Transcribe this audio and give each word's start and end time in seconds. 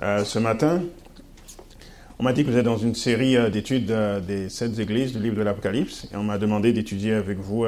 Euh, 0.00 0.22
ce 0.24 0.38
matin, 0.38 0.82
on 2.20 2.22
m'a 2.22 2.32
dit 2.32 2.44
que 2.44 2.50
vous 2.50 2.56
êtes 2.56 2.64
dans 2.64 2.78
une 2.78 2.94
série 2.94 3.36
euh, 3.36 3.50
d'études 3.50 3.90
euh, 3.90 4.20
des 4.20 4.48
sept 4.48 4.78
églises 4.78 5.12
du 5.12 5.20
livre 5.20 5.34
de 5.34 5.42
l'Apocalypse 5.42 6.06
et 6.12 6.16
on 6.16 6.22
m'a 6.22 6.38
demandé 6.38 6.72
d'étudier 6.72 7.14
avec 7.14 7.38
vous 7.38 7.66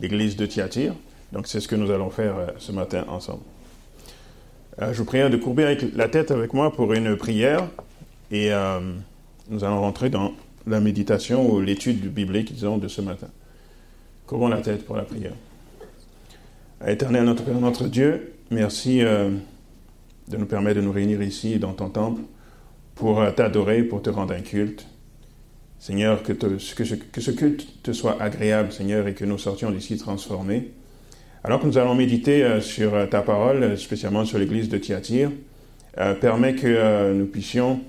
l'église 0.00 0.36
de 0.36 0.46
Thyatire. 0.46 0.94
Donc 1.32 1.46
c'est 1.46 1.60
ce 1.60 1.68
que 1.68 1.76
nous 1.76 1.92
allons 1.92 2.10
faire 2.10 2.34
ce 2.58 2.72
matin 2.72 3.04
ensemble. 3.08 3.42
je 4.80 4.96
vous 4.96 5.04
prie 5.04 5.28
de 5.30 5.36
courber 5.36 5.78
la 5.94 6.08
tête 6.08 6.32
avec 6.32 6.54
moi 6.54 6.72
pour 6.72 6.92
une 6.92 7.16
prière 7.16 7.68
et 8.32 8.50
nous 9.48 9.64
allons 9.64 9.80
rentrer 9.80 10.10
dans 10.10 10.32
la 10.66 10.80
méditation 10.80 11.48
ou 11.48 11.60
l'étude 11.60 12.12
biblique, 12.12 12.52
disons, 12.52 12.78
de 12.78 12.88
ce 12.88 13.00
matin. 13.00 13.28
Courbons 14.26 14.48
la 14.48 14.60
tête 14.60 14.84
pour 14.84 14.96
la 14.96 15.02
prière. 15.02 15.34
Éternel 16.84 17.24
notre 17.24 17.44
Père, 17.44 17.60
notre 17.60 17.86
Dieu, 17.86 18.32
merci 18.50 19.02
de 20.30 20.36
nous 20.36 20.46
permettre 20.46 20.76
de 20.76 20.84
nous 20.84 20.92
réunir 20.92 21.20
ici 21.22 21.58
dans 21.58 21.72
ton 21.72 21.88
temple 21.88 22.22
pour 22.94 23.20
euh, 23.20 23.30
t'adorer, 23.32 23.82
pour 23.82 24.00
te 24.00 24.10
rendre 24.10 24.32
un 24.32 24.40
culte. 24.40 24.86
Seigneur, 25.78 26.22
que, 26.22 26.32
que, 26.32 26.58
ce, 26.58 27.30
culte 27.30 27.82
te 27.82 27.92
soit 27.92 28.20
agréable, 28.22 28.70
Seigneur, 28.70 29.08
et 29.08 29.14
que 29.14 29.24
nous 29.24 29.38
sortions 29.38 29.70
d'ici 29.70 29.96
transformés. 29.96 30.72
Alors 31.42 31.58
que 31.58 31.66
nous 31.66 31.78
allons 31.78 31.94
méditer 31.94 32.44
euh, 32.44 32.60
sur 32.60 32.94
euh, 32.94 33.06
ta 33.06 33.22
parole, 33.22 33.76
spécialement 33.78 34.24
sur 34.24 34.38
l'église 34.38 34.68
de 34.68 34.78
Thyatire, 34.78 35.30
permets 36.20 36.54
que 36.54 37.12
nous 37.12 37.26
puissions 37.26 37.80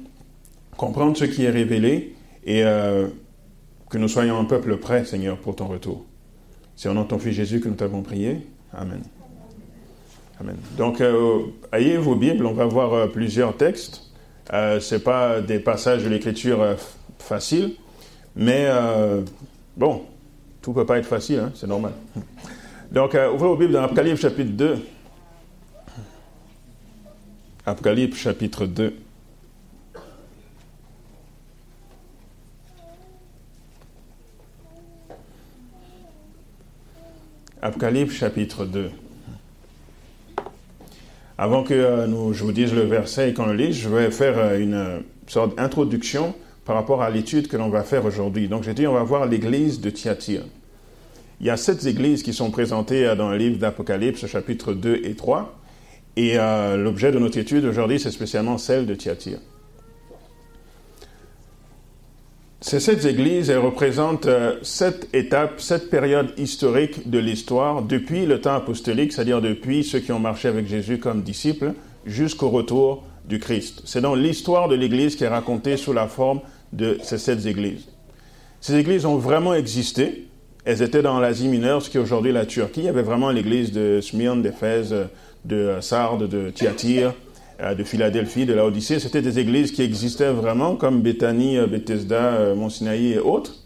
comprendre 0.76 1.16
ce 1.16 1.26
qui 1.26 1.46
est 1.46 1.52
révélé 1.52 2.16
et 2.44 2.64
que 2.64 3.98
nous 4.00 4.08
soyons 4.08 4.40
un 4.40 4.46
peuple 4.46 4.78
prêt, 4.78 5.06
Seigneur, 5.06 5.38
pour 5.38 5.56
ton 5.56 5.68
retour. 5.68 6.04
C'est 6.76 6.90
au 6.90 6.94
nom 6.94 7.04
de 7.04 7.08
ton 7.08 7.20
Fils 7.20 7.34
Jésus 7.34 7.60
que 7.60 7.70
nous 7.70 7.76
t'avons 7.76 8.02
prié. 8.02 8.40
Amen. 8.74 9.04
Donc, 10.78 11.02
euh, 11.02 11.46
ayez 11.74 11.98
vos 11.98 12.16
Bibles, 12.16 12.46
on 12.46 12.54
va 12.54 12.66
voir 12.66 12.94
euh, 12.94 13.08
plusieurs 13.08 13.56
textes. 13.58 14.12
Euh, 14.54 14.80
Ce 14.80 14.96
n'est 14.96 15.02
pas 15.02 15.42
des 15.42 15.60
passages 15.60 16.04
de 16.04 16.10
l'Écriture 16.10 16.76
faciles, 17.20 17.76
mais 18.36 18.68
bon, 19.78 20.04
tout 20.62 20.72
ne 20.72 20.76
peut 20.76 20.86
pas 20.86 20.98
être 20.98 21.06
facile, 21.06 21.40
hein, 21.40 21.52
c'est 21.56 21.68
normal. 21.68 21.94
Donc, 22.92 23.14
ouvrez 23.14 23.48
vos 23.48 23.56
Bibles 23.56 23.74
dans 23.74 23.84
Apocalypse 23.84 24.22
chapitre 24.22 24.52
2. 24.52 24.78
Apocalypse 27.66 28.18
chapitre 28.18 28.66
2. 28.66 28.94
Apocalypse 37.62 38.16
chapitre 38.16 38.66
2. 38.66 38.92
Avant 41.42 41.64
que 41.64 41.74
euh, 41.74 42.34
je 42.34 42.44
vous 42.44 42.52
dise 42.52 42.72
le 42.72 42.84
verset 42.84 43.32
et 43.32 43.34
qu'on 43.34 43.48
le 43.48 43.56
lise, 43.56 43.76
je 43.76 43.90
vais 43.90 44.12
faire 44.12 44.38
euh, 44.38 44.60
une 44.60 44.76
euh, 44.76 45.00
sorte 45.26 45.58
d'introduction 45.58 46.36
par 46.66 46.76
rapport 46.76 47.02
à 47.02 47.10
l'étude 47.10 47.48
que 47.48 47.58
l'on 47.58 47.70
va 47.70 47.82
faire 47.82 48.06
aujourd'hui. 48.06 48.48
Donc 48.48 48.62
j'ai 48.62 48.76
dit, 48.76 48.86
on 48.86 48.94
va 48.94 49.02
voir 49.02 49.26
l'église 49.26 49.82
de 49.82 49.90
Thyatire. 49.90 50.44
Il 51.40 51.48
y 51.48 51.50
a 51.50 51.58
sept 51.58 51.84
églises 51.88 52.22
qui 52.22 52.34
sont 52.34 52.52
présentées 52.52 53.16
dans 53.18 53.32
le 53.32 53.38
livre 53.38 53.58
d'Apocalypse, 53.58 54.28
chapitre 54.28 54.74
2 54.74 55.02
et 55.04 55.16
3. 55.16 55.60
Et 56.16 56.36
l'objet 56.78 57.12
de 57.12 57.18
notre 57.18 57.40
étude 57.40 57.66
aujourd'hui, 57.66 58.00
c'est 58.00 58.12
spécialement 58.12 58.60
celle 58.60 58.86
de 58.86 58.94
Thyatire. 58.94 59.40
Ces 62.64 62.80
sept 62.80 63.06
églises, 63.06 63.50
elles 63.50 63.58
représentent 63.58 64.28
euh, 64.28 64.60
sept 64.62 65.10
étapes, 65.14 65.60
sept 65.60 65.90
périodes 65.90 66.32
historiques 66.38 67.10
de 67.10 67.18
l'histoire, 67.18 67.82
depuis 67.82 68.28
le 68.28 68.40
temps 68.40 68.54
apostolique, 68.54 69.14
c'est-à-dire 69.14 69.42
depuis 69.42 69.84
ceux 69.84 69.98
qui 69.98 70.12
ont 70.12 70.20
marché 70.20 70.48
avec 70.48 70.68
Jésus 70.68 71.00
comme 71.00 71.24
disciples, 71.24 71.74
jusqu'au 72.06 72.50
retour 72.50 73.04
du 73.28 73.40
Christ. 73.40 73.82
C'est 73.86 74.02
donc 74.02 74.18
l'histoire 74.18 74.68
de 74.68 74.76
l'Église 74.76 75.16
qui 75.16 75.24
est 75.24 75.28
racontée 75.28 75.76
sous 75.76 75.92
la 75.92 76.08
forme 76.08 76.42
de 76.72 77.00
ces 77.02 77.18
sept 77.18 77.48
églises. 77.48 77.88
Ces 78.60 78.76
églises 78.76 79.08
ont 79.08 79.18
vraiment 79.18 79.56
existé. 79.56 80.28
Elles 80.64 80.84
étaient 80.84 81.02
dans 81.02 81.20
l'Asie 81.20 81.48
mineure, 81.48 81.82
ce 81.82 81.90
qui 81.90 81.98
est 81.98 82.02
aujourd'hui 82.02 82.32
la 82.32 82.46
Turquie. 82.46 82.82
Il 82.82 82.86
y 82.86 82.90
avait 82.90 83.02
vraiment 83.02 83.32
l'église 83.32 83.72
de 83.72 84.02
Smyrne, 84.02 84.44
d'Éphèse, 84.44 84.96
de 85.46 85.78
Sardes, 85.82 86.30
de 86.30 86.52
Thyatire, 86.52 87.10
euh, 87.10 87.31
de 87.62 87.84
Philadelphie, 87.84 88.46
de 88.46 88.54
la 88.54 88.66
Odyssée, 88.66 89.00
c'était 89.00 89.22
des 89.22 89.38
églises 89.38 89.72
qui 89.72 89.84
existaient 89.84 90.32
vraiment, 90.32 90.76
comme 90.76 91.02
Bethany, 91.02 91.58
euh, 91.58 91.68
Bethesda, 91.68 92.34
euh, 92.34 92.56
Mont 92.56 92.70
Sinaï 92.70 93.14
et 93.14 93.20
autres. 93.20 93.58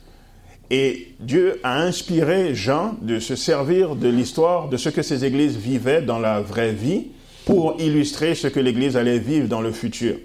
Et 0.70 1.14
Dieu 1.22 1.60
a 1.64 1.82
inspiré 1.82 2.54
Jean 2.56 2.96
de 3.02 3.20
se 3.20 3.36
servir 3.36 3.96
de 3.96 4.10
l'histoire 4.10 4.68
de 4.68 4.76
ce 4.76 4.90
que 4.90 5.02
ces 5.02 5.24
églises 5.24 5.56
vivaient 5.56 6.02
dans 6.02 6.20
la 6.20 6.42
vraie 6.42 6.74
vie 6.74 7.08
pour 7.46 7.80
illustrer 7.80 8.36
ce 8.36 8.48
que 8.48 8.60
l'église 8.60 8.98
allait 8.98 9.20
vivre 9.20 9.48
dans 9.48 9.62
le 9.62 9.72
futur. 9.72 10.16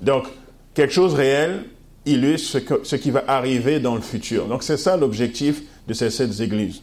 Donc, 0.00 0.24
quelque 0.74 0.92
chose 0.92 1.14
réel 1.14 1.64
illustre 2.04 2.58
ce, 2.82 2.96
qui 2.96 3.10
va 3.12 3.22
arriver 3.28 3.78
dans 3.78 3.94
le 3.94 4.00
futur. 4.00 4.46
Donc, 4.46 4.64
c'est 4.64 4.78
ça 4.78 4.96
l'objectif 4.96 5.62
de 5.86 5.92
ces 5.92 6.10
sept 6.10 6.40
églises. 6.40 6.82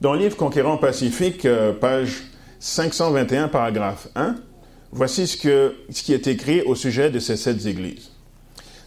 Dans 0.00 0.12
le 0.12 0.20
livre 0.20 0.36
Conquérant 0.36 0.76
Pacifique, 0.76 1.48
page 1.80 2.22
521, 2.60 3.48
paragraphe 3.48 4.08
1, 4.14 4.36
Voici 4.92 5.26
ce, 5.26 5.36
qui 5.36 6.12
est 6.12 6.26
écrit 6.26 6.62
au 6.62 6.74
sujet 6.74 7.10
de 7.10 7.18
ces 7.18 7.36
sept 7.36 7.66
églises. 7.66 8.10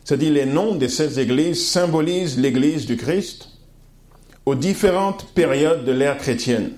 C'est-à-dire 0.03 0.33
les 0.33 0.45
noms 0.45 0.75
de 0.75 0.87
ces 0.87 1.19
églises 1.19 1.67
symbolisent 1.67 2.39
l'église 2.39 2.85
du 2.85 2.97
Christ 2.97 3.49
aux 4.45 4.55
différentes 4.55 5.27
périodes 5.35 5.85
de 5.85 5.91
l'ère 5.91 6.17
chrétienne. 6.17 6.71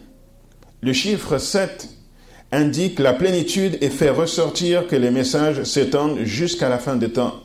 Le 0.81 0.91
chiffre 0.91 1.37
7 1.37 1.87
indique 2.51 2.99
la 2.99 3.13
plénitude 3.13 3.77
et 3.81 3.89
fait 3.89 4.09
ressortir 4.09 4.87
que 4.87 4.97
les 4.97 5.11
messages 5.11 5.63
s'étendent 5.63 6.23
jusqu'à 6.23 6.67
la 6.67 6.77
fin 6.77 6.97
des 6.97 7.11
temps. 7.11 7.35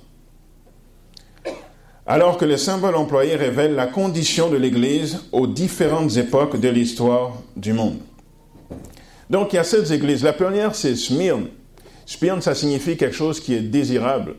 Alors 2.07 2.39
que 2.39 2.45
le 2.45 2.57
symbole 2.57 2.97
employé 2.97 3.37
révèle 3.37 3.75
la 3.75 3.87
condition 3.87 4.51
de 4.51 4.57
l'Église 4.57 5.21
aux 5.31 5.47
différentes 5.47 6.17
époques 6.17 6.59
de 6.59 6.69
l'histoire 6.69 7.35
du 7.55 7.73
monde. 7.73 7.99
Donc 9.31 9.53
il 9.53 9.57
y 9.57 9.59
a 9.59 9.65
sept 9.65 9.91
églises. 9.91 10.25
La 10.25 10.33
première, 10.33 10.75
c'est 10.75 10.97
Smyrne. 10.97 11.49
Spion, 12.09 12.41
ça 12.41 12.55
signifie 12.55 12.97
quelque 12.97 13.15
chose 13.15 13.39
qui 13.39 13.53
est 13.53 13.61
désirable. 13.61 14.37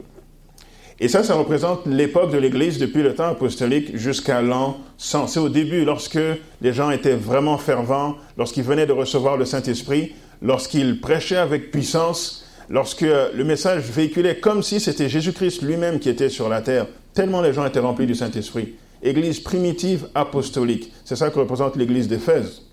Et 0.99 1.07
ça, 1.07 1.23
ça 1.23 1.35
représente 1.35 1.85
l'époque 1.85 2.31
de 2.31 2.39
l'Église 2.39 2.79
depuis 2.79 3.03
le 3.03 3.13
temps 3.13 3.27
apostolique 3.27 3.95
jusqu'à 3.95 4.41
l'an 4.41 4.79
100. 4.97 5.27
C'est 5.27 5.39
au 5.39 5.49
début, 5.49 5.85
lorsque 5.85 6.17
les 6.61 6.73
gens 6.73 6.89
étaient 6.89 7.13
vraiment 7.13 7.59
fervents, 7.59 8.15
lorsqu'ils 8.39 8.63
venaient 8.63 8.87
de 8.87 8.91
recevoir 8.91 9.37
le 9.37 9.45
Saint-Esprit, 9.45 10.13
lorsqu'ils 10.41 10.99
prêchaient 10.99 11.35
avec 11.37 11.69
puissance, 11.69 12.43
lorsque 12.69 13.01
le 13.01 13.43
message 13.43 13.83
véhiculait 13.83 14.39
comme 14.39 14.63
si 14.63 14.79
c'était 14.79 15.07
Jésus-Christ 15.07 15.61
lui-même 15.61 15.99
qui 15.99 16.09
était 16.09 16.29
sur 16.29 16.49
la 16.49 16.61
terre, 16.61 16.87
tellement 17.13 17.39
les 17.39 17.53
gens 17.53 17.67
étaient 17.67 17.77
remplis 17.77 18.07
du 18.07 18.15
Saint-Esprit. 18.15 18.73
Église 19.03 19.41
primitive 19.41 20.07
apostolique. 20.15 20.91
C'est 21.05 21.15
ça 21.15 21.29
que 21.29 21.37
représente 21.37 21.75
l'Église 21.75 22.07
d'Éphèse. 22.07 22.63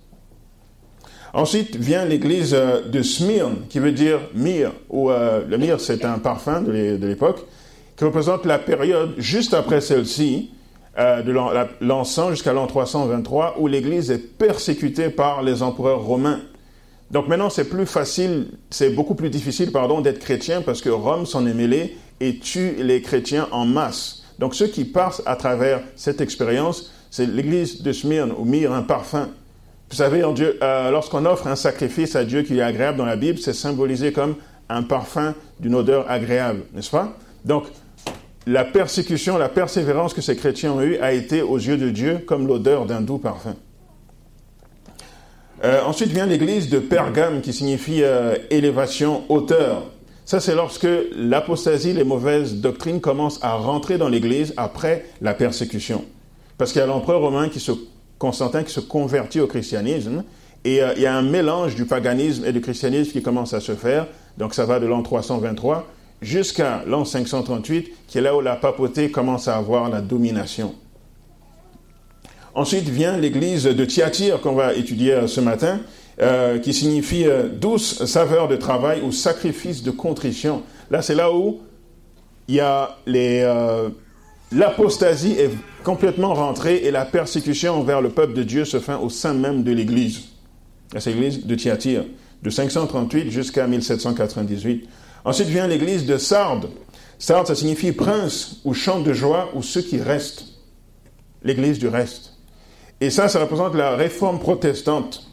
Ensuite 1.36 1.76
vient 1.76 2.06
l'église 2.06 2.54
euh, 2.54 2.80
de 2.80 3.02
Smyrne, 3.02 3.56
qui 3.69 3.78
veut 3.78 3.92
dire 3.92 4.20
myrrhe, 4.34 4.72
ou 4.88 5.10
euh, 5.10 5.44
le 5.47 5.58
myrrhe 5.58 5.78
c'est 5.78 6.06
un 6.06 6.19
parfum 6.19 6.62
de 6.62 7.06
l'époque, 7.06 7.44
qui 7.94 8.04
représente 8.04 8.47
la 8.47 8.58
période 8.58 9.12
juste 9.19 9.52
après 9.52 9.82
celle-ci, 9.82 10.50
euh, 10.98 11.20
de 11.20 11.32
l'an 11.32 12.04
100 12.04 12.30
jusqu'à 12.30 12.54
l'an 12.54 12.66
323, 12.66 13.56
où 13.58 13.66
l'église 13.66 14.10
est 14.10 14.38
persécutée 14.38 15.10
par 15.10 15.42
les 15.42 15.62
empereurs 15.62 16.00
romains. 16.00 16.41
Donc 17.10 17.28
maintenant 17.28 17.50
c'est 17.50 17.68
plus 17.68 17.84
facile, 17.84 18.47
c'est 18.70 18.88
beaucoup 18.88 19.14
plus 19.14 19.28
difficile, 19.28 19.72
pardon, 19.72 20.00
d'être 20.00 20.20
chrétien 20.20 20.62
parce 20.62 20.80
que 20.80 20.88
Rome 20.88 21.26
s'en 21.26 21.47
est 21.47 21.53
mêlé 21.53 21.98
et 22.18 22.38
tue 22.38 22.76
les 22.78 23.03
chrétiens 23.03 23.47
en 23.53 23.66
masse. 23.66 24.24
Donc 24.38 24.54
ceux 24.54 24.68
qui 24.68 24.86
passent 24.86 25.22
à 25.26 25.36
travers 25.36 25.82
cette 25.97 26.22
expérience, 26.22 26.91
c'est 27.10 27.26
l'église 27.26 27.82
de 27.82 27.92
Smyrne, 27.92 28.32
ou 28.38 28.47
myrrhe, 28.47 28.72
un 28.72 28.80
parfum. 28.80 29.28
Vous 29.91 29.97
savez, 29.97 30.22
euh, 30.22 30.91
lorsqu'on 30.91 31.24
offre 31.26 31.47
un 31.47 31.56
sacrifice 31.56 32.16
à 32.16 32.24
Dieu 32.24 32.42
qui 32.42 32.58
est 32.58 32.62
agréable 32.62 32.98
dans 32.98 33.04
la 33.04 33.16
Bible, 33.16 33.38
c'est 33.38 33.52
symbolisé 33.52 34.12
comme 34.12 34.36
un 34.69 34.82
parfum 34.82 35.34
d'une 35.60 35.74
odeur 35.74 36.10
agréable, 36.10 36.62
n'est-ce 36.74 36.91
pas? 36.91 37.16
Donc, 37.44 37.66
la 38.47 38.65
persécution, 38.65 39.38
la 39.38 39.48
persévérance 39.48 40.15
que 40.15 40.21
ces 40.21 40.36
chrétiens 40.36 40.72
ont 40.72 40.80
eue 40.80 40.98
a 40.98 41.12
été 41.12 41.42
aux 41.42 41.56
yeux 41.56 41.77
de 41.77 41.91
Dieu 41.91 42.18
comme 42.27 42.47
l'odeur 42.47 42.86
d'un 42.86 43.00
doux 43.00 43.18
parfum. 43.18 43.54
Euh, 45.65 45.83
ensuite 45.84 46.10
vient 46.10 46.27
l'église 46.27 46.68
de 46.68 46.78
Pergame 46.78 47.41
qui 47.41 47.53
signifie 47.53 48.03
euh, 48.03 48.36
élévation, 48.50 49.24
hauteur. 49.28 49.84
Ça, 50.24 50.41
c'est 50.41 50.54
lorsque 50.54 50.88
l'apostasie, 51.16 51.92
les 51.92 52.04
mauvaises 52.04 52.56
doctrines 52.56 53.00
commencent 53.00 53.42
à 53.42 53.54
rentrer 53.54 53.97
dans 53.97 54.09
l'église 54.09 54.53
après 54.56 55.06
la 55.21 55.34
persécution. 55.34 56.04
Parce 56.59 56.72
qu'il 56.72 56.80
y 56.80 56.84
a 56.84 56.86
l'empereur 56.86 57.21
romain 57.21 57.48
qui 57.48 57.60
se 57.60 57.72
Constantin 58.18 58.63
qui 58.63 58.72
se 58.72 58.80
convertit 58.80 59.41
au 59.41 59.47
christianisme. 59.47 60.24
Et 60.65 60.83
euh, 60.83 60.95
il 60.97 61.03
y 61.03 61.07
a 61.07 61.15
un 61.15 61.22
mélange 61.22 61.74
du 61.74 61.84
paganisme 61.84 62.45
et 62.45 62.53
du 62.53 62.60
christianisme 62.60 63.13
qui 63.13 63.22
commence 63.22 63.54
à 63.54 63.60
se 63.60 63.74
faire. 63.74 64.07
Donc 64.39 64.54
ça 64.54 64.65
va 64.65 64.80
de 64.80 64.86
l'an 64.86 65.03
323 65.03 65.86
jusqu'à 66.22 66.83
l'an 66.86 67.04
538, 67.04 67.92
qui 68.09 68.18
est 68.18 68.21
là 68.21 68.34
où 68.34 68.41
la 68.41 68.57
papauté 68.57 69.10
commence 69.10 69.48
à 69.48 69.57
avoir 69.57 69.89
la 69.91 70.01
domination. 70.01 70.74
Ensuite 72.54 72.89
vient 72.89 73.18
l'église 73.18 73.65
de 73.65 73.84
Thyatire 73.84 74.41
qu'on 74.41 74.54
va 74.54 74.74
étudier 74.74 75.12
euh, 75.12 75.27
ce 75.27 75.41
matin. 75.41 75.80
euh, 76.19 76.59
qui 76.59 76.72
signifie 76.72 77.27
douce 77.60 78.07
saveur 78.07 78.48
de 78.48 78.57
travail 78.57 79.03
ou 79.03 79.12
sacrifice 79.12 79.83
de 79.83 79.91
contrition. 79.91 80.62
Là, 80.91 81.03
c'est 81.03 81.15
là 81.15 81.30
où 81.30 81.60
il 82.48 82.54
y 82.54 82.60
a 82.60 82.97
l'apostasie 84.53 85.33
est 85.33 85.51
complètement 85.84 86.34
rentrée 86.34 86.77
et 86.84 86.91
la 86.91 87.04
persécution 87.04 87.75
envers 87.75 88.01
le 88.01 88.10
peuple 88.10 88.34
de 88.34 88.43
Dieu 88.43 88.65
se 88.65 88.81
fait 88.81 88.95
au 88.95 89.09
sein 89.09 89.34
même 89.34 89.63
de 89.63 89.72
l'Église. 89.72 90.22
C'est 90.98 91.13
l'église 91.13 91.47
de 91.47 91.54
Thyatire, 91.54 92.04
de 92.43 92.51
538 92.51 93.31
jusqu'à 93.31 93.66
1798. 93.66 94.89
Ensuite 95.25 95.48
vient 95.48 95.66
l'église 95.66 96.07
de 96.07 96.16
Sardes. 96.16 96.69
Sardes, 97.19 97.48
ça 97.48 97.54
signifie 97.54 97.93
prince 97.93 98.60
ou 98.65 98.75
chant 98.75 99.01
de 99.01 99.13
joie 99.13 99.51
ou 99.54 99.63
ceux 99.63 99.83
qui 99.83 99.98
restent. 99.98 100.45
L'église 101.43 101.78
du 101.78 101.89
reste. 101.89 102.34
Et 103.01 103.10
ça, 103.10 103.28
ça 103.28 103.41
représente 103.41 103.75
la 103.75 103.97
réforme 103.97 104.39
protestante. 104.39 105.27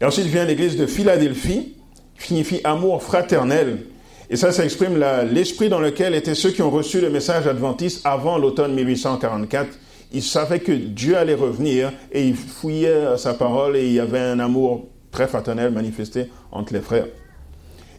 Et 0.00 0.04
ensuite 0.04 0.26
vient 0.26 0.44
l'église 0.44 0.76
de 0.76 0.86
Philadelphie, 0.86 1.74
qui 2.18 2.28
signifie 2.28 2.60
amour 2.64 3.02
fraternel. 3.02 3.86
Et 4.30 4.36
ça, 4.36 4.52
ça 4.52 4.64
exprime 4.64 4.96
l'esprit 5.30 5.68
dans 5.68 5.80
lequel 5.80 6.14
étaient 6.14 6.36
ceux 6.36 6.50
qui 6.50 6.62
ont 6.62 6.70
reçu 6.70 7.00
le 7.00 7.10
message 7.10 7.46
adventiste 7.46 8.00
avant 8.04 8.38
l'automne 8.38 8.74
1844 8.74 9.68
il 10.12 10.22
savait 10.22 10.60
que 10.60 10.72
Dieu 10.72 11.16
allait 11.16 11.34
revenir 11.34 11.92
et 12.12 12.26
il 12.26 12.34
fouillait 12.34 13.16
sa 13.16 13.34
parole 13.34 13.76
et 13.76 13.86
il 13.86 13.92
y 13.92 14.00
avait 14.00 14.18
un 14.18 14.40
amour 14.40 14.88
très 15.10 15.28
fraternel 15.28 15.72
manifesté 15.72 16.26
entre 16.52 16.72
les 16.72 16.80
frères. 16.80 17.06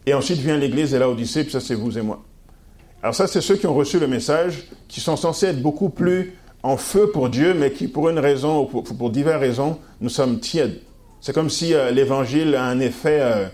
Et 0.06 0.14
ensuite 0.14 0.38
vient 0.38 0.56
l'Église 0.56 0.94
et 0.94 0.98
l'Odyssée, 0.98 1.44
puis 1.44 1.52
ça 1.52 1.60
c'est 1.60 1.74
vous 1.74 1.96
et 1.96 2.02
moi. 2.02 2.22
Alors 3.02 3.14
ça 3.14 3.26
c'est 3.26 3.40
ceux 3.40 3.56
qui 3.56 3.66
ont 3.66 3.74
reçu 3.74 3.98
le 3.98 4.06
message, 4.06 4.68
qui 4.88 5.00
sont 5.00 5.16
censés 5.16 5.46
être 5.46 5.62
beaucoup 5.62 5.88
plus 5.88 6.34
en 6.62 6.76
feu 6.76 7.10
pour 7.10 7.28
Dieu, 7.28 7.54
mais 7.54 7.72
qui 7.72 7.88
pour 7.88 8.08
une 8.08 8.18
raison 8.18 8.68
ou 8.72 8.82
pour, 8.82 9.10
diverses 9.10 9.40
raisons, 9.40 9.78
nous 10.00 10.08
sommes 10.08 10.38
tièdes. 10.38 10.80
C'est 11.20 11.32
comme 11.32 11.50
si 11.50 11.74
euh, 11.74 11.90
l'Évangile 11.90 12.54
a 12.56 12.64
un 12.64 12.80
effet 12.80 13.18
euh, 13.20 13.46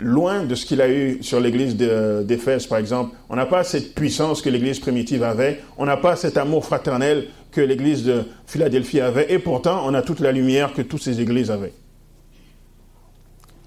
loin 0.00 0.44
de 0.44 0.54
ce 0.54 0.66
qu'il 0.66 0.80
a 0.80 0.90
eu 0.90 1.22
sur 1.22 1.40
l'église 1.40 1.76
d'Éphèse, 1.76 2.66
par 2.66 2.78
exemple. 2.78 3.14
On 3.28 3.36
n'a 3.36 3.46
pas 3.46 3.64
cette 3.64 3.94
puissance 3.94 4.42
que 4.42 4.48
l'église 4.48 4.80
primitive 4.80 5.22
avait, 5.22 5.60
on 5.78 5.84
n'a 5.84 5.96
pas 5.96 6.16
cet 6.16 6.36
amour 6.36 6.64
fraternel 6.64 7.28
que 7.52 7.60
l'église 7.60 8.04
de 8.04 8.22
Philadelphie 8.46 9.00
avait, 9.00 9.32
et 9.32 9.38
pourtant 9.38 9.82
on 9.86 9.94
a 9.94 10.02
toute 10.02 10.20
la 10.20 10.32
lumière 10.32 10.72
que 10.72 10.82
toutes 10.82 11.02
ces 11.02 11.20
églises 11.20 11.50
avaient. 11.50 11.72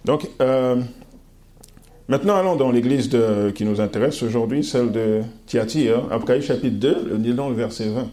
Donc, 0.05 0.27
euh, 0.41 0.81
maintenant 2.07 2.35
allons 2.35 2.55
dans 2.55 2.71
l'église 2.71 3.09
qui 3.55 3.65
nous 3.65 3.79
intéresse 3.79 4.21
aujourd'hui, 4.23 4.63
celle 4.63 4.91
de 4.91 5.21
Thyatire, 5.45 6.11
Apocalypse 6.11 6.47
chapitre 6.47 6.77
2, 6.77 7.17
disons 7.17 7.49
le 7.49 7.55
verset 7.55 7.89
20. 7.89 8.09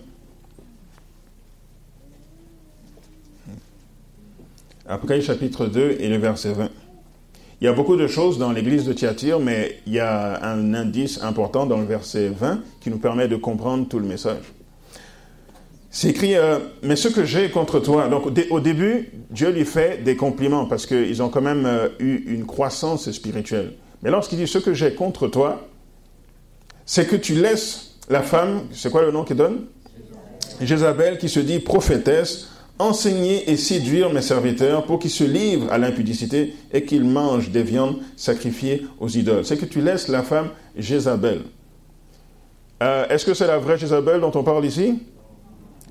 Apocalypse 4.87 5.27
chapitre 5.27 5.67
2 5.67 5.99
et 6.01 6.09
le 6.09 6.17
verset 6.17 6.53
20. 6.53 6.69
Il 7.61 7.67
y 7.67 7.69
a 7.69 7.75
beaucoup 7.75 7.97
de 7.97 8.07
choses 8.07 8.39
dans 8.39 8.53
l'église 8.53 8.85
de 8.85 8.95
Thyatire, 8.95 9.39
mais 9.39 9.81
il 9.87 9.93
y 9.93 10.01
a 10.01 10.43
un 10.43 10.73
indice 10.73 11.23
important 11.23 11.67
dans 11.67 11.77
le 11.77 11.85
verset 11.85 12.31
20 12.31 12.61
qui 12.81 12.89
nous 12.89 12.97
permet 12.97 13.29
de 13.29 13.37
comprendre 13.37 13.87
tout 13.87 13.99
le 13.99 14.07
message. 14.07 14.55
C'est 15.91 16.09
écrit, 16.09 16.37
euh, 16.37 16.59
mais 16.83 16.97
ce 16.97 17.09
que 17.09 17.25
j'ai 17.25 17.51
contre 17.51 17.81
toi. 17.81 18.09
Donc 18.09 18.29
au 18.51 18.61
début, 18.61 19.11
Dieu 19.31 19.51
lui 19.51 19.67
fait 19.67 20.03
des 20.03 20.17
compliments 20.17 20.65
parce 20.65 20.87
qu'ils 20.87 21.23
ont 21.23 21.29
quand 21.29 21.43
même 21.43 21.67
euh, 21.67 21.89
eu 21.99 22.23
une 22.29 22.47
croissance 22.47 23.11
spirituelle. 23.11 23.75
Mais 24.03 24.11
lorsqu'il 24.11 24.39
dit 24.39 24.47
ce 24.47 24.59
que 24.59 24.73
j'ai 24.73 24.95
contre 24.95 25.29
toi, 25.29 25.69
c'est 26.87 27.07
que 27.07 27.17
tu 27.17 27.35
laisses 27.35 27.99
la 28.09 28.23
femme, 28.23 28.63
c'est 28.73 28.91
quoi 28.91 29.03
le 29.03 29.11
nom 29.11 29.23
qu'il 29.25 29.37
donne? 29.37 29.67
Jézabel, 30.63 31.19
qui 31.19 31.29
se 31.29 31.41
dit 31.41 31.59
prophétesse, 31.59 32.49
enseigner 32.81 33.51
et 33.51 33.57
séduire 33.57 34.11
mes 34.11 34.23
serviteurs 34.23 34.85
pour 34.85 34.99
qu'ils 34.99 35.11
se 35.11 35.25
livrent 35.25 35.71
à 35.71 35.79
l'impudicité 35.79 36.55
et 36.73 36.85
qu'ils 36.85 37.05
mangent 37.05 37.51
des 37.51 37.63
viandes 37.63 37.99
sacrifiées 38.17 38.87
aux 38.99 39.09
idoles. 39.09 39.45
C'est 39.45 39.59
que 39.59 39.67
tu 39.67 39.81
laisses 39.81 40.09
la 40.09 40.23
femme 40.23 40.49
Jézabel. 40.77 41.43
Euh, 42.83 43.07
est-ce 43.09 43.27
que 43.27 43.35
c'est 43.35 43.47
la 43.47 43.59
vraie 43.59 43.79
Jézabel 43.79 44.21
dont 44.21 44.33
on 44.35 44.43
parle 44.43 44.65
ici? 44.65 44.99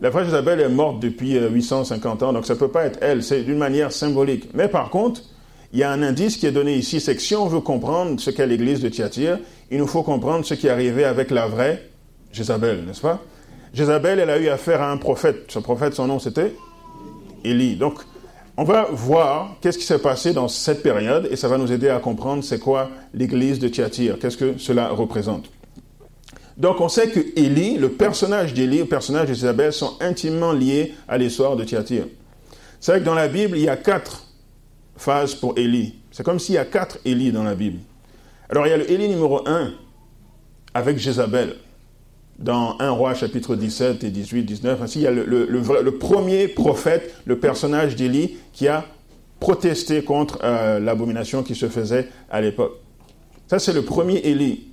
La 0.01 0.09
vraie 0.09 0.25
Jézabel 0.25 0.59
est 0.59 0.69
morte 0.69 0.99
depuis 0.99 1.37
850 1.37 2.23
euh, 2.23 2.25
ans, 2.25 2.33
donc 2.33 2.45
ça 2.45 2.55
ne 2.55 2.59
peut 2.59 2.69
pas 2.69 2.85
être 2.85 2.97
elle, 3.01 3.21
c'est 3.21 3.43
d'une 3.43 3.57
manière 3.57 3.91
symbolique. 3.91 4.49
Mais 4.55 4.67
par 4.67 4.89
contre, 4.89 5.21
il 5.71 5.79
y 5.79 5.83
a 5.83 5.91
un 5.91 6.01
indice 6.01 6.37
qui 6.37 6.47
est 6.47 6.51
donné 6.51 6.75
ici, 6.75 6.99
c'est 6.99 7.15
que 7.15 7.21
si 7.21 7.35
on 7.35 7.45
veut 7.45 7.59
comprendre 7.59 8.19
ce 8.19 8.31
qu'est 8.31 8.47
l'église 8.47 8.79
de 8.79 8.89
Thyatire, 8.89 9.37
il 9.69 9.77
nous 9.77 9.87
faut 9.87 10.01
comprendre 10.01 10.45
ce 10.45 10.55
qui 10.55 10.65
est 10.65 10.71
arrivé 10.71 11.03
avec 11.03 11.29
la 11.29 11.47
vraie 11.47 11.87
Jézabel, 12.31 12.85
n'est-ce 12.85 13.01
pas? 13.01 13.21
Jézabel, 13.73 14.17
elle 14.19 14.31
a 14.31 14.39
eu 14.39 14.47
affaire 14.47 14.81
à 14.81 14.91
un 14.91 14.97
prophète. 14.97 15.45
Ce 15.49 15.59
prophète, 15.59 15.93
son 15.93 16.07
nom 16.07 16.17
c'était 16.17 16.55
Élie. 17.43 17.75
Donc, 17.75 17.99
on 18.57 18.63
va 18.63 18.87
voir 18.91 19.55
qu'est-ce 19.61 19.77
qui 19.77 19.85
s'est 19.85 19.99
passé 19.99 20.33
dans 20.33 20.47
cette 20.47 20.83
période 20.83 21.27
et 21.31 21.35
ça 21.35 21.47
va 21.47 21.57
nous 21.57 21.71
aider 21.71 21.89
à 21.89 21.99
comprendre 21.99 22.43
c'est 22.43 22.59
quoi 22.59 22.89
l'église 23.13 23.59
de 23.59 23.67
Thyatire, 23.69 24.19
qu'est-ce 24.19 24.37
que 24.37 24.57
cela 24.57 24.89
représente. 24.89 25.49
Donc, 26.57 26.81
on 26.81 26.89
sait 26.89 27.09
que 27.09 27.21
Élie, 27.39 27.77
le 27.77 27.89
personnage 27.89 28.53
d'Élie, 28.53 28.79
le 28.79 28.85
personnage 28.85 29.29
d'Isabelle 29.29 29.71
sont 29.71 29.95
intimement 30.01 30.51
liés 30.51 30.93
à 31.07 31.17
l'histoire 31.17 31.55
de 31.55 31.63
Thyatire. 31.63 32.07
C'est 32.81 32.91
vrai 32.91 32.99
que 32.99 33.05
dans 33.05 33.13
la 33.13 33.29
Bible, 33.29 33.57
il 33.57 33.63
y 33.63 33.69
a 33.69 33.77
quatre 33.77 34.25
phases 34.97 35.35
pour 35.35 35.57
Élie. 35.57 35.95
C'est 36.11 36.23
comme 36.23 36.39
s'il 36.39 36.55
y 36.55 36.57
a 36.57 36.65
quatre 36.65 36.97
Élie 37.05 37.31
dans 37.31 37.43
la 37.43 37.55
Bible. 37.55 37.79
Alors, 38.49 38.67
il 38.67 38.71
y 38.71 38.73
a 38.73 38.77
le 38.77 38.91
Élie 38.91 39.07
numéro 39.07 39.47
un 39.47 39.71
avec 40.73 40.97
Jézabel 40.97 41.55
dans 42.39 42.77
1 42.79 42.89
roi 42.91 43.13
chapitre 43.13 43.55
17 43.55 44.03
et 44.03 44.09
18, 44.09 44.43
19. 44.43 44.81
Ainsi, 44.81 44.99
il 44.99 45.01
y 45.03 45.07
a 45.07 45.11
le, 45.11 45.91
premier 45.91 46.47
prophète, 46.47 47.13
le 47.25 47.37
personnage 47.37 47.95
d'Élie, 47.95 48.37
qui 48.53 48.67
a 48.67 48.85
protesté 49.39 50.03
contre 50.03 50.39
euh, 50.43 50.79
l'abomination 50.79 51.43
qui 51.43 51.55
se 51.55 51.67
faisait 51.67 52.07
à 52.29 52.41
l'époque. 52.41 52.73
Ça, 53.47 53.59
c'est 53.59 53.73
le 53.73 53.83
premier 53.83 54.17
Élie. 54.17 54.67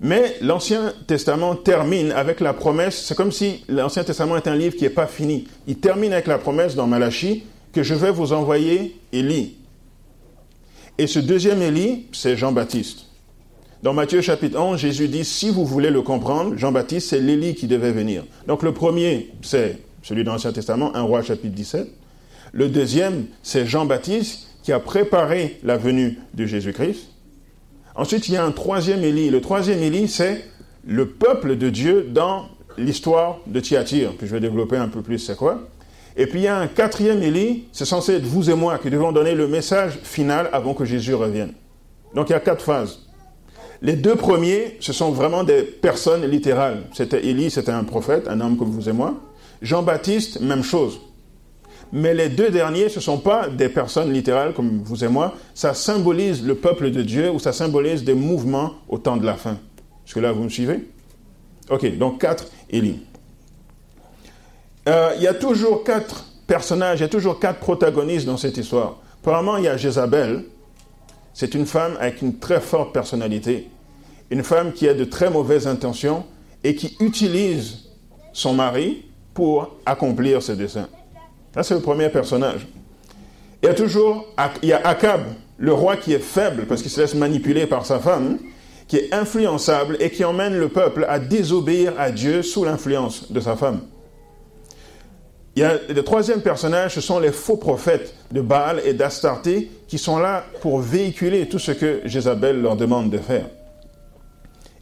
Mais 0.00 0.36
l'Ancien 0.40 0.92
Testament 1.06 1.56
termine 1.56 2.12
avec 2.12 2.40
la 2.40 2.52
promesse, 2.52 3.04
c'est 3.04 3.16
comme 3.16 3.32
si 3.32 3.64
l'Ancien 3.68 4.04
Testament 4.04 4.36
est 4.36 4.46
un 4.46 4.54
livre 4.54 4.76
qui 4.76 4.84
n'est 4.84 4.90
pas 4.90 5.06
fini. 5.06 5.48
Il 5.66 5.78
termine 5.78 6.12
avec 6.12 6.26
la 6.26 6.38
promesse 6.38 6.76
dans 6.76 6.86
Malachie 6.86 7.44
que 7.72 7.82
je 7.82 7.94
vais 7.94 8.12
vous 8.12 8.32
envoyer 8.32 8.96
Élie. 9.12 9.56
Et 10.98 11.06
ce 11.06 11.18
deuxième 11.18 11.62
Élie, 11.62 12.06
c'est 12.12 12.36
Jean-Baptiste. 12.36 13.07
Dans 13.80 13.92
Matthieu 13.92 14.20
chapitre 14.20 14.58
11, 14.58 14.76
Jésus 14.76 15.06
dit, 15.06 15.24
si 15.24 15.50
vous 15.50 15.64
voulez 15.64 15.90
le 15.90 16.02
comprendre, 16.02 16.56
Jean-Baptiste, 16.56 17.10
c'est 17.10 17.20
l'Élie 17.20 17.54
qui 17.54 17.68
devait 17.68 17.92
venir. 17.92 18.24
Donc 18.48 18.64
le 18.64 18.74
premier, 18.74 19.30
c'est 19.40 19.78
celui 20.02 20.24
de 20.24 20.28
l'Ancien 20.28 20.50
Testament, 20.50 20.96
un 20.96 21.02
roi 21.02 21.22
chapitre 21.22 21.54
17. 21.54 21.88
Le 22.52 22.68
deuxième, 22.68 23.26
c'est 23.44 23.66
Jean-Baptiste 23.66 24.48
qui 24.64 24.72
a 24.72 24.80
préparé 24.80 25.60
la 25.62 25.76
venue 25.76 26.18
de 26.34 26.44
Jésus-Christ. 26.44 27.10
Ensuite, 27.94 28.26
il 28.26 28.34
y 28.34 28.36
a 28.36 28.44
un 28.44 28.50
troisième 28.50 29.04
Élie. 29.04 29.30
Le 29.30 29.40
troisième 29.40 29.80
Élie, 29.80 30.08
c'est 30.08 30.44
le 30.84 31.06
peuple 31.10 31.56
de 31.56 31.70
Dieu 31.70 32.08
dans 32.10 32.48
l'histoire 32.78 33.38
de 33.46 33.60
Thyatire. 33.60 34.14
Puis 34.18 34.26
je 34.26 34.32
vais 34.32 34.40
développer 34.40 34.76
un 34.76 34.88
peu 34.88 35.02
plus 35.02 35.20
c'est 35.20 35.36
quoi. 35.36 35.68
Et 36.16 36.26
puis 36.26 36.40
il 36.40 36.44
y 36.44 36.48
a 36.48 36.58
un 36.58 36.66
quatrième 36.66 37.22
Élie, 37.22 37.68
c'est 37.70 37.84
censé 37.84 38.14
être 38.14 38.24
vous 38.24 38.50
et 38.50 38.54
moi 38.54 38.78
qui 38.78 38.90
devons 38.90 39.12
donner 39.12 39.36
le 39.36 39.46
message 39.46 40.00
final 40.02 40.50
avant 40.52 40.74
que 40.74 40.84
Jésus 40.84 41.14
revienne. 41.14 41.52
Donc 42.12 42.28
il 42.28 42.32
y 42.32 42.36
a 42.36 42.40
quatre 42.40 42.64
phases. 42.64 43.07
Les 43.80 43.94
deux 43.94 44.16
premiers, 44.16 44.76
ce 44.80 44.92
sont 44.92 45.12
vraiment 45.12 45.44
des 45.44 45.62
personnes 45.62 46.26
littérales. 46.26 46.84
C'était 46.92 47.24
Élie, 47.26 47.50
c'était 47.50 47.70
un 47.70 47.84
prophète, 47.84 48.26
un 48.28 48.40
homme 48.40 48.56
comme 48.56 48.70
vous 48.70 48.88
et 48.88 48.92
moi. 48.92 49.14
Jean-Baptiste, 49.62 50.40
même 50.40 50.64
chose. 50.64 51.00
Mais 51.92 52.12
les 52.12 52.28
deux 52.28 52.50
derniers, 52.50 52.88
ce 52.88 52.98
ne 52.98 53.02
sont 53.02 53.18
pas 53.18 53.48
des 53.48 53.68
personnes 53.68 54.12
littérales 54.12 54.52
comme 54.52 54.82
vous 54.82 55.04
et 55.04 55.08
moi. 55.08 55.34
Ça 55.54 55.74
symbolise 55.74 56.44
le 56.44 56.54
peuple 56.54 56.90
de 56.90 57.02
Dieu 57.02 57.30
ou 57.30 57.38
ça 57.38 57.52
symbolise 57.52 58.04
des 58.04 58.14
mouvements 58.14 58.74
au 58.88 58.98
temps 58.98 59.16
de 59.16 59.24
la 59.24 59.34
fin. 59.34 59.52
Est-ce 60.06 60.14
que 60.14 60.20
là, 60.20 60.32
vous 60.32 60.42
me 60.42 60.48
suivez? 60.48 60.88
Ok, 61.70 61.96
donc 61.96 62.20
quatre 62.20 62.46
Élie. 62.68 63.00
Euh, 64.88 65.12
il 65.16 65.22
y 65.22 65.26
a 65.26 65.34
toujours 65.34 65.84
quatre 65.84 66.24
personnages, 66.46 66.98
il 66.98 67.02
y 67.02 67.06
a 67.06 67.08
toujours 67.08 67.38
quatre 67.38 67.60
protagonistes 67.60 68.26
dans 68.26 68.38
cette 68.38 68.56
histoire. 68.56 68.96
Premièrement, 69.22 69.56
il 69.58 69.64
y 69.64 69.68
a 69.68 69.76
Jézabel, 69.76 70.44
c'est 71.38 71.54
une 71.54 71.66
femme 71.66 71.96
avec 72.00 72.20
une 72.20 72.40
très 72.40 72.60
forte 72.60 72.92
personnalité, 72.92 73.68
une 74.28 74.42
femme 74.42 74.72
qui 74.72 74.88
a 74.88 74.92
de 74.92 75.04
très 75.04 75.30
mauvaises 75.30 75.68
intentions 75.68 76.24
et 76.64 76.74
qui 76.74 76.96
utilise 76.98 77.90
son 78.32 78.54
mari 78.54 79.04
pour 79.34 79.76
accomplir 79.86 80.42
ses 80.42 80.56
desseins. 80.56 80.88
Ça, 81.54 81.62
c'est 81.62 81.74
le 81.74 81.80
premier 81.80 82.08
personnage. 82.08 82.66
Il 83.62 83.66
y 83.66 83.68
a 83.68 83.74
toujours 83.74 84.26
il 84.64 84.70
y 84.70 84.72
a 84.72 84.84
Akab, 84.84 85.26
le 85.58 85.72
roi 85.72 85.96
qui 85.96 86.12
est 86.12 86.18
faible 86.18 86.66
parce 86.66 86.82
qu'il 86.82 86.90
se 86.90 87.00
laisse 87.00 87.14
manipuler 87.14 87.68
par 87.68 87.86
sa 87.86 88.00
femme, 88.00 88.38
qui 88.88 88.96
est 88.96 89.14
influençable 89.14 89.96
et 90.00 90.10
qui 90.10 90.24
emmène 90.24 90.58
le 90.58 90.68
peuple 90.68 91.06
à 91.08 91.20
désobéir 91.20 91.92
à 92.00 92.10
Dieu 92.10 92.42
sous 92.42 92.64
l'influence 92.64 93.30
de 93.30 93.38
sa 93.38 93.54
femme. 93.54 93.82
Il 95.54 95.62
y 95.62 95.64
a 95.64 95.78
le 95.88 96.02
troisième 96.02 96.40
personnage, 96.40 96.96
ce 96.96 97.00
sont 97.00 97.20
les 97.20 97.30
faux 97.30 97.58
prophètes 97.58 98.16
de 98.32 98.40
Baal 98.40 98.82
et 98.84 98.92
d'Astarté 98.92 99.70
qui 99.88 99.98
sont 99.98 100.18
là 100.18 100.44
pour 100.60 100.80
véhiculer 100.80 101.48
tout 101.48 101.58
ce 101.58 101.72
que 101.72 102.02
Jézabel 102.04 102.60
leur 102.60 102.76
demande 102.76 103.10
de 103.10 103.18
faire. 103.18 103.46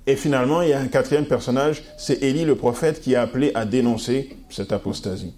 Et 0.07 0.17
finalement, 0.17 0.63
il 0.63 0.69
y 0.69 0.73
a 0.73 0.79
un 0.79 0.87
quatrième 0.87 1.27
personnage, 1.27 1.83
c'est 1.97 2.23
Élie 2.23 2.45
le 2.45 2.55
prophète 2.55 3.01
qui 3.01 3.17
a 3.17 3.23
appelé 3.23 3.53
à 3.55 3.65
dénoncer 3.65 4.37
cette 4.51 4.73
apostasie. 4.73 5.35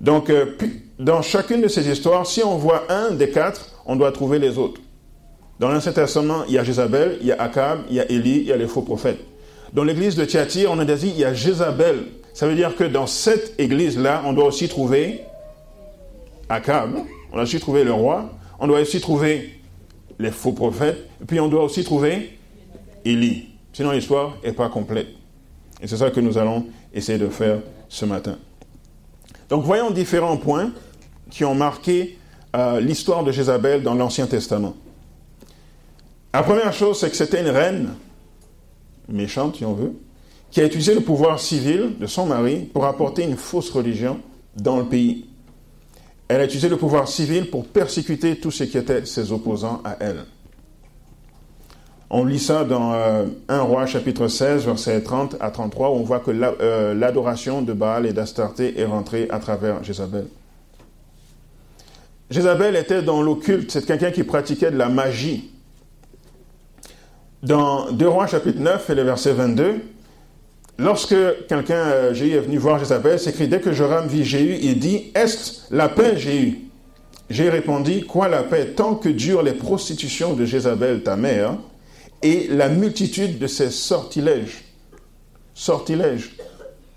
Donc, 0.00 0.28
euh, 0.28 0.56
dans 0.98 1.22
chacune 1.22 1.62
de 1.62 1.68
ces 1.68 1.88
histoires, 1.88 2.26
si 2.26 2.42
on 2.42 2.56
voit 2.56 2.84
un 2.90 3.12
des 3.12 3.30
quatre, 3.30 3.70
on 3.86 3.96
doit 3.96 4.12
trouver 4.12 4.38
les 4.38 4.58
autres. 4.58 4.80
Dans 5.60 5.68
l'Ancien 5.68 5.92
Testament, 5.92 6.44
il 6.48 6.54
y 6.54 6.58
a 6.58 6.64
Jézabel, 6.64 7.18
il 7.20 7.28
y 7.28 7.32
a 7.32 7.40
Akab, 7.40 7.84
il 7.88 7.96
y 7.96 8.00
a 8.00 8.10
Élie, 8.10 8.40
il 8.40 8.46
y 8.46 8.52
a 8.52 8.56
les 8.56 8.66
faux 8.66 8.82
prophètes. 8.82 9.20
Dans 9.72 9.84
l'église 9.84 10.16
de 10.16 10.24
Thyatire, 10.24 10.70
on 10.70 10.78
a 10.78 10.84
dit 10.84 11.08
il 11.08 11.18
y 11.18 11.24
a 11.24 11.32
Jézabel. 11.32 12.04
Ça 12.34 12.46
veut 12.46 12.54
dire 12.54 12.74
que 12.76 12.84
dans 12.84 13.06
cette 13.06 13.58
église-là, 13.58 14.22
on 14.26 14.32
doit 14.32 14.46
aussi 14.46 14.68
trouver 14.68 15.20
Akab, 16.48 16.96
on 17.34 17.38
doit 17.38 17.42
aussi 17.42 17.58
trouver 17.58 17.82
le 17.82 17.92
roi, 17.92 18.30
on 18.60 18.68
doit 18.68 18.80
aussi 18.80 19.00
trouver 19.00 19.60
les 20.20 20.30
faux 20.30 20.52
prophètes, 20.52 21.08
et 21.20 21.24
puis 21.24 21.40
on 21.40 21.48
doit 21.48 21.64
aussi 21.64 21.82
trouver 21.82 22.38
Élie. 23.04 23.48
Sinon 23.72 23.90
l'histoire 23.90 24.36
n'est 24.44 24.52
pas 24.52 24.68
complète. 24.68 25.08
Et 25.82 25.88
c'est 25.88 25.96
ça 25.96 26.12
que 26.12 26.20
nous 26.20 26.38
allons 26.38 26.66
essayer 26.94 27.18
de 27.18 27.26
faire 27.28 27.58
ce 27.88 28.04
matin. 28.04 28.38
Donc 29.48 29.64
voyons 29.64 29.90
différents 29.90 30.36
points 30.36 30.70
qui 31.28 31.44
ont 31.44 31.56
marqué 31.56 32.20
euh, 32.54 32.78
l'histoire 32.78 33.24
de 33.24 33.32
Jézabel 33.32 33.82
dans 33.82 33.94
l'Ancien 33.94 34.28
Testament. 34.28 34.76
La 36.32 36.44
première 36.44 36.72
chose, 36.72 37.00
c'est 37.00 37.10
que 37.10 37.16
c'était 37.16 37.40
une 37.40 37.50
reine, 37.50 37.94
méchante 39.08 39.56
si 39.56 39.64
on 39.64 39.74
veut, 39.74 39.94
qui 40.52 40.60
a 40.60 40.66
utilisé 40.66 40.94
le 40.94 41.00
pouvoir 41.00 41.40
civil 41.40 41.98
de 41.98 42.06
son 42.06 42.26
mari 42.26 42.70
pour 42.72 42.84
apporter 42.84 43.24
une 43.24 43.36
fausse 43.36 43.70
religion 43.70 44.20
dans 44.54 44.76
le 44.76 44.84
pays. 44.84 45.26
Elle 46.34 46.40
a 46.40 46.44
utilisé 46.46 46.68
le 46.68 46.76
pouvoir 46.76 47.06
civil 47.06 47.48
pour 47.48 47.64
persécuter 47.64 48.34
tous 48.40 48.50
ceux 48.50 48.64
qui 48.64 48.76
étaient 48.76 49.06
ses 49.06 49.30
opposants 49.30 49.80
à 49.84 49.96
elle. 50.00 50.24
On 52.10 52.24
lit 52.24 52.40
ça 52.40 52.64
dans 52.64 52.90
1 52.92 52.96
euh, 52.96 53.62
roi 53.62 53.86
chapitre 53.86 54.26
16, 54.26 54.64
versets 54.64 55.00
30 55.00 55.36
à 55.38 55.52
33, 55.52 55.90
où 55.90 55.92
on 55.92 56.02
voit 56.02 56.18
que 56.18 56.32
euh, 56.32 56.92
l'adoration 56.92 57.62
de 57.62 57.72
Baal 57.72 58.04
et 58.06 58.12
d'Astarté 58.12 58.80
est 58.80 58.84
rentrée 58.84 59.28
à 59.30 59.38
travers 59.38 59.84
Jézabel. 59.84 60.26
Jézabel 62.30 62.74
était 62.74 63.02
dans 63.02 63.22
l'occulte, 63.22 63.70
c'est 63.70 63.86
quelqu'un 63.86 64.10
qui 64.10 64.24
pratiquait 64.24 64.72
de 64.72 64.76
la 64.76 64.88
magie. 64.88 65.52
Dans 67.44 67.92
2 67.92 68.08
rois 68.08 68.26
chapitre 68.26 68.58
9 68.58 68.90
et 68.90 68.94
le 68.96 69.02
verset 69.02 69.34
22, 69.34 69.82
lorsque 70.78 71.16
quelqu'un, 71.48 71.74
euh, 71.74 72.14
Jéhu, 72.14 72.32
est 72.34 72.40
venu 72.40 72.58
voir 72.58 72.78
Jézabel, 72.78 73.18
s'écrit, 73.18 73.48
dès 73.48 73.60
que 73.60 73.72
Joram 73.72 74.06
vit 74.06 74.24
Jéhu, 74.24 74.58
il 74.62 74.78
dit, 74.78 75.12
Est 75.14 75.66
la 75.70 75.88
paix, 75.88 76.16
Jéhu 76.16 76.60
J'ai 77.30 77.50
répondu, 77.50 78.04
quoi 78.04 78.28
la 78.28 78.42
paix 78.42 78.72
Tant 78.76 78.94
que 78.94 79.08
durent 79.08 79.42
les 79.42 79.54
prostitutions 79.54 80.34
de 80.34 80.44
Jézabel, 80.44 81.02
ta 81.02 81.16
mère, 81.16 81.56
et 82.22 82.48
la 82.48 82.68
multitude 82.68 83.38
de 83.38 83.46
ses 83.46 83.70
sortilèges. 83.70 84.64
Sortilèges, 85.54 86.36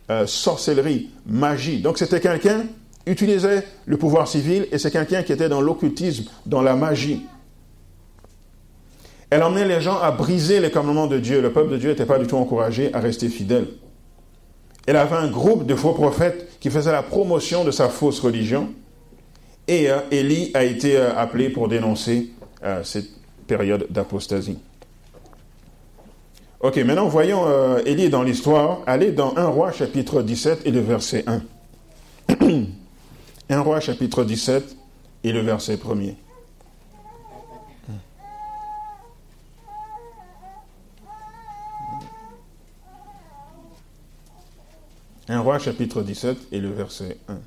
euh, 0.10 0.26
sorcellerie, 0.26 1.10
magie. 1.26 1.82
Donc 1.82 1.98
c'était 1.98 2.22
quelqu'un 2.22 2.64
utilisait 3.08 3.64
le 3.86 3.98
pouvoir 3.98 4.28
civil 4.28 4.68
et 4.72 4.78
c'est 4.78 4.92
quelqu'un 4.92 5.24
qui 5.24 5.32
était 5.32 5.50
dans 5.50 5.62
l'occultisme, 5.62 6.26
dans 6.46 6.62
la 6.62 6.76
magie. 6.76 7.26
Elle 9.30 9.44
emmenait 9.44 9.68
les 9.68 9.82
gens 9.82 10.00
à 10.00 10.12
briser 10.12 10.60
les 10.60 10.72
commandements 10.72 11.08
de 11.08 11.20
Dieu. 11.20 11.42
Le 11.42 11.52
peuple 11.52 11.72
de 11.72 11.78
Dieu 11.78 11.90
n'était 11.90 12.06
pas 12.06 12.20
du 12.20 12.28
tout 12.28 12.38
encouragé 12.38 12.94
à 12.94 13.00
rester 13.00 13.28
fidèle. 13.30 13.68
Elle 14.86 14.96
avait 14.96 15.18
un 15.18 15.28
groupe 15.30 15.66
de 15.66 15.76
faux 15.76 15.94
prophètes 15.94 16.60
qui 16.60 16.70
faisait 16.70 16.92
la 16.94 17.04
promotion 17.04 17.66
de 17.66 17.72
sa 17.72 17.90
fausse 17.90 18.20
religion. 18.22 18.70
Et 19.68 19.92
euh, 19.92 20.00
Élie 20.12 20.52
a 20.54 20.64
été 20.64 20.96
euh, 20.96 21.14
appelé 21.16 21.50
pour 21.50 21.68
dénoncer 21.68 22.32
cette 22.84 23.10
période 23.46 23.86
d'apostasie. 23.92 24.58
Ok, 26.60 26.78
maintenant 26.78 27.08
voyons 27.08 27.46
euh, 27.48 27.82
Élie 27.86 28.10
dans 28.10 28.24
l'histoire. 28.24 28.80
Allez 28.88 29.12
dans 29.12 29.38
1 29.38 29.46
roi 29.46 29.72
chapitre 29.72 30.24
17 30.24 30.62
et 30.66 30.72
le 30.72 30.80
verset 30.80 31.24
1. 31.28 31.42
1 33.50 33.60
roi 33.62 33.80
chapitre 33.80 34.24
17 34.24 34.76
et 35.24 35.32
le 35.32 35.42
verset 35.42 35.76
1er. 35.76 36.16
1 45.30 45.40
roi 45.42 45.60
chapitre 45.60 46.04
17 46.04 46.38
et 46.54 46.60
le 46.60 46.70
verset 46.70 47.18
1. 47.28 47.38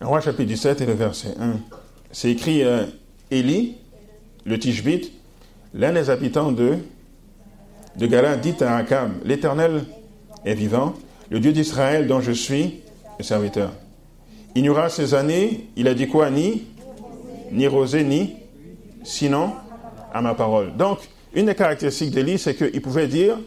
Roi 0.00 0.20
chapitre 0.22 0.48
17 0.48 0.80
et 0.80 0.86
le 0.86 0.94
verset 0.94 1.34
1. 1.38 1.56
C'est 2.10 2.30
écrit 2.30 2.64
euh, 2.64 2.86
Élie, 3.30 3.76
le 4.46 4.58
Tishbite, 4.58 5.12
l'un 5.74 5.92
des 5.92 6.08
habitants 6.08 6.52
de, 6.52 6.78
de 7.96 8.06
Gala, 8.06 8.36
dit 8.36 8.54
à 8.60 8.76
Akab 8.76 9.12
L'Éternel 9.26 9.84
est 10.46 10.54
vivant, 10.54 10.94
le 11.28 11.38
Dieu 11.38 11.52
d'Israël 11.52 12.06
dont 12.06 12.22
je 12.22 12.32
suis 12.32 12.80
le 13.18 13.24
serviteur. 13.24 13.72
Il 14.54 14.62
n'y 14.62 14.70
aura 14.70 14.88
ces 14.88 15.12
années, 15.12 15.68
il 15.76 15.86
a 15.86 15.94
dit 15.94 16.08
quoi 16.08 16.30
Ni, 16.30 16.64
ni 17.52 17.66
rosée, 17.66 18.04
ni, 18.04 18.36
sinon 19.02 19.52
à 20.12 20.20
ma 20.20 20.34
parole. 20.34 20.76
Donc, 20.76 20.98
une 21.34 21.46
des 21.46 21.54
caractéristiques 21.54 22.10
d'Élie, 22.10 22.38
c'est 22.38 22.54
qu'il 22.54 22.82
pouvait 22.82 23.06
dire 23.06 23.38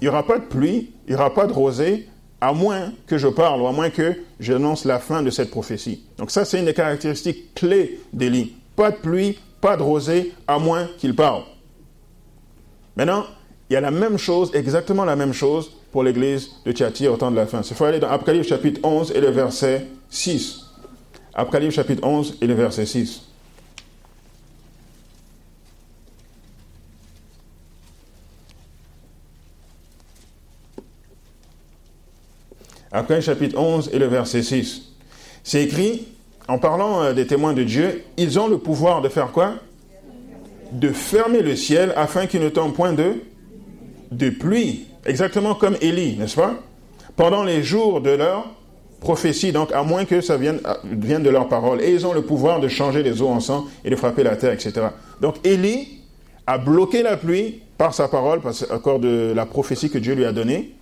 il 0.00 0.04
n'y 0.04 0.08
aura 0.08 0.26
pas 0.26 0.38
de 0.38 0.44
pluie, 0.44 0.90
il 1.06 1.14
n'y 1.14 1.16
aura 1.16 1.32
pas 1.32 1.46
de 1.46 1.52
rosée, 1.52 2.08
à 2.40 2.52
moins 2.52 2.92
que 3.06 3.16
je 3.16 3.28
parle 3.28 3.62
ou 3.62 3.66
à 3.66 3.72
moins 3.72 3.90
que 3.90 4.14
j'annonce 4.40 4.84
la 4.84 4.98
fin 4.98 5.22
de 5.22 5.30
cette 5.30 5.50
prophétie. 5.50 6.04
Donc 6.18 6.30
ça, 6.30 6.44
c'est 6.44 6.58
une 6.58 6.66
des 6.66 6.74
caractéristiques 6.74 7.54
clés 7.54 8.00
d'Élie. 8.12 8.54
Pas 8.74 8.90
de 8.90 8.96
pluie, 8.96 9.38
pas 9.60 9.76
de 9.76 9.82
rosée, 9.82 10.34
à 10.46 10.58
moins 10.58 10.86
qu'il 10.98 11.16
parle. 11.16 11.42
Maintenant, 12.96 13.24
il 13.68 13.74
y 13.74 13.76
a 13.76 13.80
la 13.80 13.90
même 13.90 14.18
chose, 14.18 14.50
exactement 14.54 15.04
la 15.04 15.16
même 15.16 15.32
chose 15.32 15.72
pour 15.92 16.02
l'église 16.02 16.50
de 16.64 16.72
Thyatire 16.72 17.12
au 17.12 17.16
temps 17.16 17.30
de 17.30 17.36
la 17.36 17.46
fin. 17.46 17.62
Il 17.62 17.74
faut 17.74 17.84
aller 17.84 17.98
dans 17.98 18.08
Apocalypse 18.08 18.48
chapitre 18.48 18.80
11 18.84 19.12
et 19.14 19.20
le 19.20 19.30
verset 19.30 19.86
6. 20.10 20.60
Apocalypse 21.34 21.74
chapitre 21.74 22.06
11 22.06 22.38
et 22.42 22.46
le 22.46 22.54
verset 22.54 22.86
6. 22.86 23.25
Après 32.96 33.20
chapitre 33.20 33.58
11 33.58 33.90
et 33.92 33.98
le 33.98 34.06
verset 34.06 34.42
6. 34.42 34.80
C'est 35.44 35.62
écrit, 35.62 36.06
en 36.48 36.56
parlant 36.56 37.02
euh, 37.02 37.12
des 37.12 37.26
témoins 37.26 37.52
de 37.52 37.62
Dieu, 37.62 38.02
ils 38.16 38.38
ont 38.38 38.48
le 38.48 38.56
pouvoir 38.56 39.02
de 39.02 39.10
faire 39.10 39.32
quoi? 39.32 39.56
De 40.72 40.88
fermer 40.88 41.42
le 41.42 41.56
ciel 41.56 41.92
afin 41.94 42.24
qu'il 42.24 42.40
ne 42.40 42.48
tombe 42.48 42.72
point 42.72 42.94
de, 42.94 43.16
de 44.12 44.30
pluie. 44.30 44.86
Exactement 45.04 45.54
comme 45.54 45.76
Élie, 45.82 46.16
n'est-ce 46.16 46.36
pas? 46.36 46.54
Pendant 47.16 47.44
les 47.44 47.62
jours 47.62 48.00
de 48.00 48.12
leur 48.12 48.46
prophétie, 49.00 49.52
donc 49.52 49.72
à 49.72 49.82
moins 49.82 50.06
que 50.06 50.22
ça 50.22 50.38
vienne, 50.38 50.60
vienne 50.84 51.22
de 51.22 51.28
leur 51.28 51.48
parole. 51.48 51.82
Et 51.82 51.92
ils 51.92 52.06
ont 52.06 52.14
le 52.14 52.22
pouvoir 52.22 52.60
de 52.60 52.68
changer 52.68 53.02
les 53.02 53.20
eaux 53.20 53.28
en 53.28 53.40
sang 53.40 53.66
et 53.84 53.90
de 53.90 53.96
frapper 53.96 54.22
la 54.22 54.36
terre, 54.36 54.54
etc. 54.54 54.86
Donc 55.20 55.34
Élie 55.44 56.00
a 56.46 56.56
bloqué 56.56 57.02
la 57.02 57.18
pluie 57.18 57.60
par 57.76 57.92
sa 57.92 58.08
parole, 58.08 58.40
par 58.40 58.54
accord 58.70 59.00
de 59.00 59.34
la 59.36 59.44
prophétie 59.44 59.90
que 59.90 59.98
Dieu 59.98 60.14
lui 60.14 60.24
a 60.24 60.32
donnée. 60.32 60.72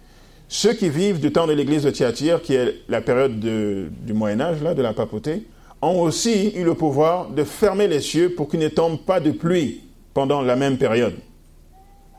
Ceux 0.56 0.72
qui 0.72 0.88
vivent 0.88 1.18
du 1.18 1.32
temps 1.32 1.48
de 1.48 1.52
l'église 1.52 1.82
de 1.82 1.90
Thyatire, 1.90 2.40
qui 2.40 2.54
est 2.54 2.76
la 2.88 3.00
période 3.00 3.40
du 3.40 4.12
Moyen 4.12 4.40
Âge, 4.40 4.62
là, 4.62 4.72
de 4.72 4.82
la 4.82 4.92
papauté, 4.92 5.48
ont 5.82 6.00
aussi 6.00 6.52
eu 6.54 6.62
le 6.62 6.74
pouvoir 6.74 7.30
de 7.30 7.42
fermer 7.42 7.88
les 7.88 8.00
cieux 8.00 8.36
pour 8.36 8.48
qu'il 8.48 8.60
ne 8.60 8.68
tombe 8.68 9.00
pas 9.00 9.18
de 9.18 9.32
pluie 9.32 9.80
pendant 10.14 10.42
la 10.42 10.54
même 10.54 10.78
période. 10.78 11.14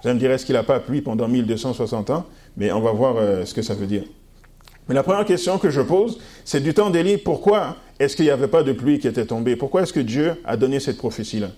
Vous 0.01 0.10
allez 0.10 0.15
me 0.15 0.20
dire, 0.20 0.32
est-ce 0.32 0.46
qu'il 0.46 0.56
n'a 0.56 0.63
pas 0.63 0.82
plu 0.82 1.01
pendant 1.01 1.30
1260 1.30 2.10
ans 2.10 2.25
Mais 2.58 2.74
on 2.74 2.82
va 2.82 2.92
voir 2.92 3.15
euh, 3.15 3.46
ce 3.46 3.54
que 3.54 3.62
ça 3.62 3.74
veut 3.74 3.88
dire. 3.88 4.04
Mais 4.89 4.96
la 4.96 5.04
première 5.04 5.24
question 5.24 5.58
que 5.58 5.70
je 5.70 5.80
pose, 5.80 6.20
c'est 6.44 6.60
du 6.60 6.74
temps 6.74 6.89
d'Élie, 6.89 7.15
pourquoi 7.18 7.77
est-ce 8.00 8.18
qu'il 8.18 8.25
n'y 8.25 8.32
avait 8.32 8.50
pas 8.50 8.63
de 8.63 8.74
pluie 8.74 9.00
qui 9.00 9.08
était 9.08 9.25
tombée? 9.25 9.56
Pourquoi 9.56 9.84
est-ce 9.84 9.94
que 9.94 10.01
Dieu 10.01 10.34
a 10.44 10.58
donné 10.58 10.82
cette 10.82 10.98
prophétie-là? 10.98 11.51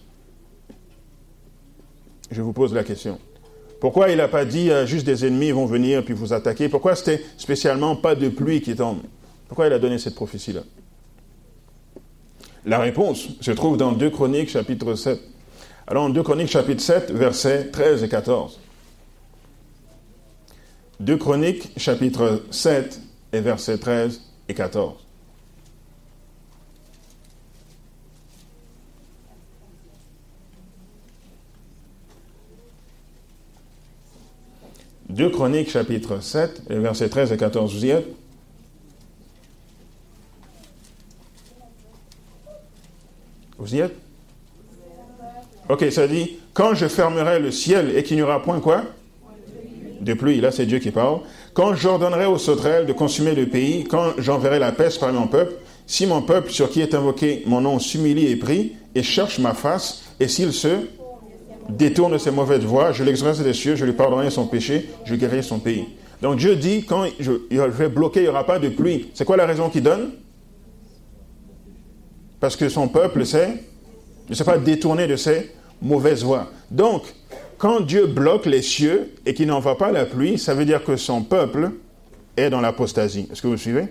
Je 2.29 2.43
vous 2.43 2.53
pose 2.53 2.71
la 2.71 2.83
question. 2.83 3.17
Pourquoi 3.79 4.09
il 4.09 4.17
n'a 4.17 4.27
pas 4.27 4.45
dit 4.45 4.71
euh, 4.71 4.85
juste 4.85 5.05
des 5.05 5.25
ennemis 5.25 5.51
vont 5.51 5.65
venir 5.65 6.03
puis 6.03 6.13
vous 6.13 6.33
attaquer? 6.33 6.69
Pourquoi 6.69 6.95
c'était 6.95 7.23
spécialement 7.37 7.95
pas 7.95 8.15
de 8.15 8.29
pluie 8.29 8.61
qui 8.61 8.75
tombe? 8.75 9.01
Pourquoi 9.47 9.67
il 9.67 9.73
a 9.73 9.79
donné 9.79 9.99
cette 9.99 10.15
prophétie-là? 10.15 10.61
La 12.65 12.79
réponse 12.79 13.29
se 13.39 13.51
trouve 13.51 13.77
dans 13.77 13.91
2 13.91 14.09
Chroniques 14.09 14.49
chapitre 14.49 14.95
7. 14.95 15.19
Alors 15.85 16.09
2 16.09 16.21
Chroniques 16.23 16.49
chapitre 16.49 16.81
7 16.81 17.11
versets 17.11 17.67
13 17.71 18.03
et 18.03 18.09
14. 18.09 18.59
2 20.99 21.17
Chroniques 21.17 21.71
chapitre 21.77 22.43
7 22.51 22.99
et 23.31 23.39
versets 23.39 23.77
13 23.77 24.21
et 24.49 24.53
14. 24.53 25.06
2 35.17 35.31
Chroniques 35.31 35.71
chapitre 35.71 36.21
7, 36.21 36.61
versets 36.69 37.09
13 37.09 37.31
et 37.31 37.37
14, 37.37 37.73
vous 37.73 37.85
y 37.85 37.89
êtes? 37.89 38.05
Vous 43.57 43.73
y 43.73 43.79
êtes? 43.79 43.95
Ok, 45.69 45.85
ça 45.89 46.07
dit, 46.07 46.37
quand 46.53 46.75
je 46.75 46.87
fermerai 46.87 47.39
le 47.39 47.49
ciel 47.49 47.97
et 47.97 48.03
qu'il 48.03 48.17
n'y 48.17 48.21
aura 48.21 48.43
point 48.43 48.59
quoi? 48.59 48.83
De 50.01 50.13
pluie, 50.13 50.39
là 50.39 50.51
c'est 50.51 50.67
Dieu 50.67 50.77
qui 50.77 50.91
parle. 50.91 51.21
Quand 51.55 51.73
j'ordonnerai 51.73 52.27
aux 52.27 52.37
sauterelles 52.37 52.85
de 52.85 52.93
consumer 52.93 53.33
le 53.33 53.47
pays, 53.47 53.85
quand 53.85 54.11
j'enverrai 54.19 54.59
la 54.59 54.71
peste 54.71 54.99
par 54.99 55.11
mon 55.11 55.25
peuple, 55.25 55.55
si 55.87 56.05
mon 56.05 56.21
peuple 56.21 56.51
sur 56.51 56.69
qui 56.69 56.81
est 56.81 56.93
invoqué 56.93 57.41
mon 57.47 57.61
nom 57.61 57.79
s'humilie 57.79 58.27
et 58.27 58.35
prie 58.35 58.73
et 58.93 59.01
cherche 59.01 59.39
ma 59.39 59.55
face, 59.55 60.03
et 60.19 60.27
s'il 60.27 60.53
se 60.53 60.85
détourne 61.69 62.17
ses 62.17 62.31
mauvaises 62.31 62.63
voies, 62.63 62.91
je 62.91 63.03
l'exaucerai 63.03 63.43
des 63.43 63.53
cieux, 63.53 63.75
je 63.75 63.85
lui 63.85 63.93
pardonnerai 63.93 64.29
son 64.29 64.47
péché, 64.47 64.89
je 65.05 65.15
guérirai 65.15 65.41
son 65.41 65.59
pays. 65.59 65.85
Donc 66.21 66.37
Dieu 66.37 66.55
dit, 66.55 66.85
quand 66.85 67.05
je, 67.19 67.31
vais 67.51 67.89
bloquer, 67.89 68.21
il 68.21 68.23
n'y 68.23 68.29
aura 68.29 68.45
pas 68.45 68.59
de 68.59 68.69
pluie. 68.69 69.09
C'est 69.13 69.25
quoi 69.25 69.37
la 69.37 69.45
raison 69.45 69.69
qu'il 69.69 69.83
donne? 69.83 70.11
Parce 72.39 72.55
que 72.55 72.69
son 72.69 72.87
peuple 72.87 73.25
sait, 73.25 73.63
ne 74.29 74.35
s'est 74.35 74.43
pas 74.43 74.57
détourné 74.57 75.07
de 75.07 75.15
ses 75.15 75.51
mauvaises 75.81 76.23
voies. 76.23 76.49
Donc, 76.71 77.03
quand 77.57 77.81
Dieu 77.81 78.07
bloque 78.07 78.45
les 78.45 78.61
cieux 78.61 79.13
et 79.25 79.33
qu'il 79.33 79.47
n'envoie 79.47 79.77
pas 79.77 79.91
la 79.91 80.05
pluie, 80.05 80.37
ça 80.37 80.53
veut 80.53 80.65
dire 80.65 80.83
que 80.83 80.95
son 80.95 81.23
peuple 81.23 81.71
est 82.35 82.49
dans 82.49 82.61
l'apostasie. 82.61 83.27
Est-ce 83.31 83.41
que 83.41 83.47
vous 83.47 83.57
suivez? 83.57 83.87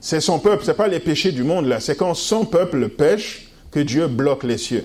C'est 0.00 0.20
son 0.20 0.38
peuple, 0.38 0.64
ce 0.64 0.70
n'est 0.70 0.76
pas 0.76 0.88
les 0.88 1.00
péchés 1.00 1.32
du 1.32 1.42
monde 1.42 1.66
là, 1.66 1.80
c'est 1.80 1.96
quand 1.96 2.14
son 2.14 2.44
peuple 2.44 2.88
pêche 2.88 3.48
que 3.70 3.80
Dieu 3.80 4.06
bloque 4.06 4.44
les 4.44 4.58
cieux. 4.58 4.84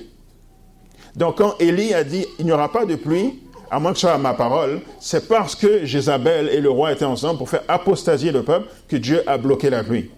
Donc 1.16 1.38
quand 1.38 1.56
Élie 1.60 1.94
a 1.94 2.04
dit, 2.04 2.26
il 2.40 2.46
n'y 2.46 2.52
aura 2.52 2.72
pas 2.72 2.86
de 2.86 2.96
pluie, 2.96 3.40
à 3.70 3.80
moins 3.80 3.92
que 3.92 3.98
ce 3.98 4.08
soit 4.08 4.18
ma 4.18 4.34
parole, 4.34 4.82
c'est 5.00 5.28
parce 5.28 5.56
que 5.56 5.86
Jézabel 5.86 6.50
et 6.50 6.62
le 6.62 6.70
roi 6.70 6.92
étaient 6.92 7.06
ensemble 7.06 7.40
pour 7.40 7.50
faire 7.50 7.64
apostasier 7.68 8.32
le 8.32 8.44
peuple 8.44 8.68
que 8.88 8.96
Dieu 8.96 9.28
a 9.28 9.38
bloqué 9.38 9.70
la 9.70 9.84
pluie. 9.84 10.12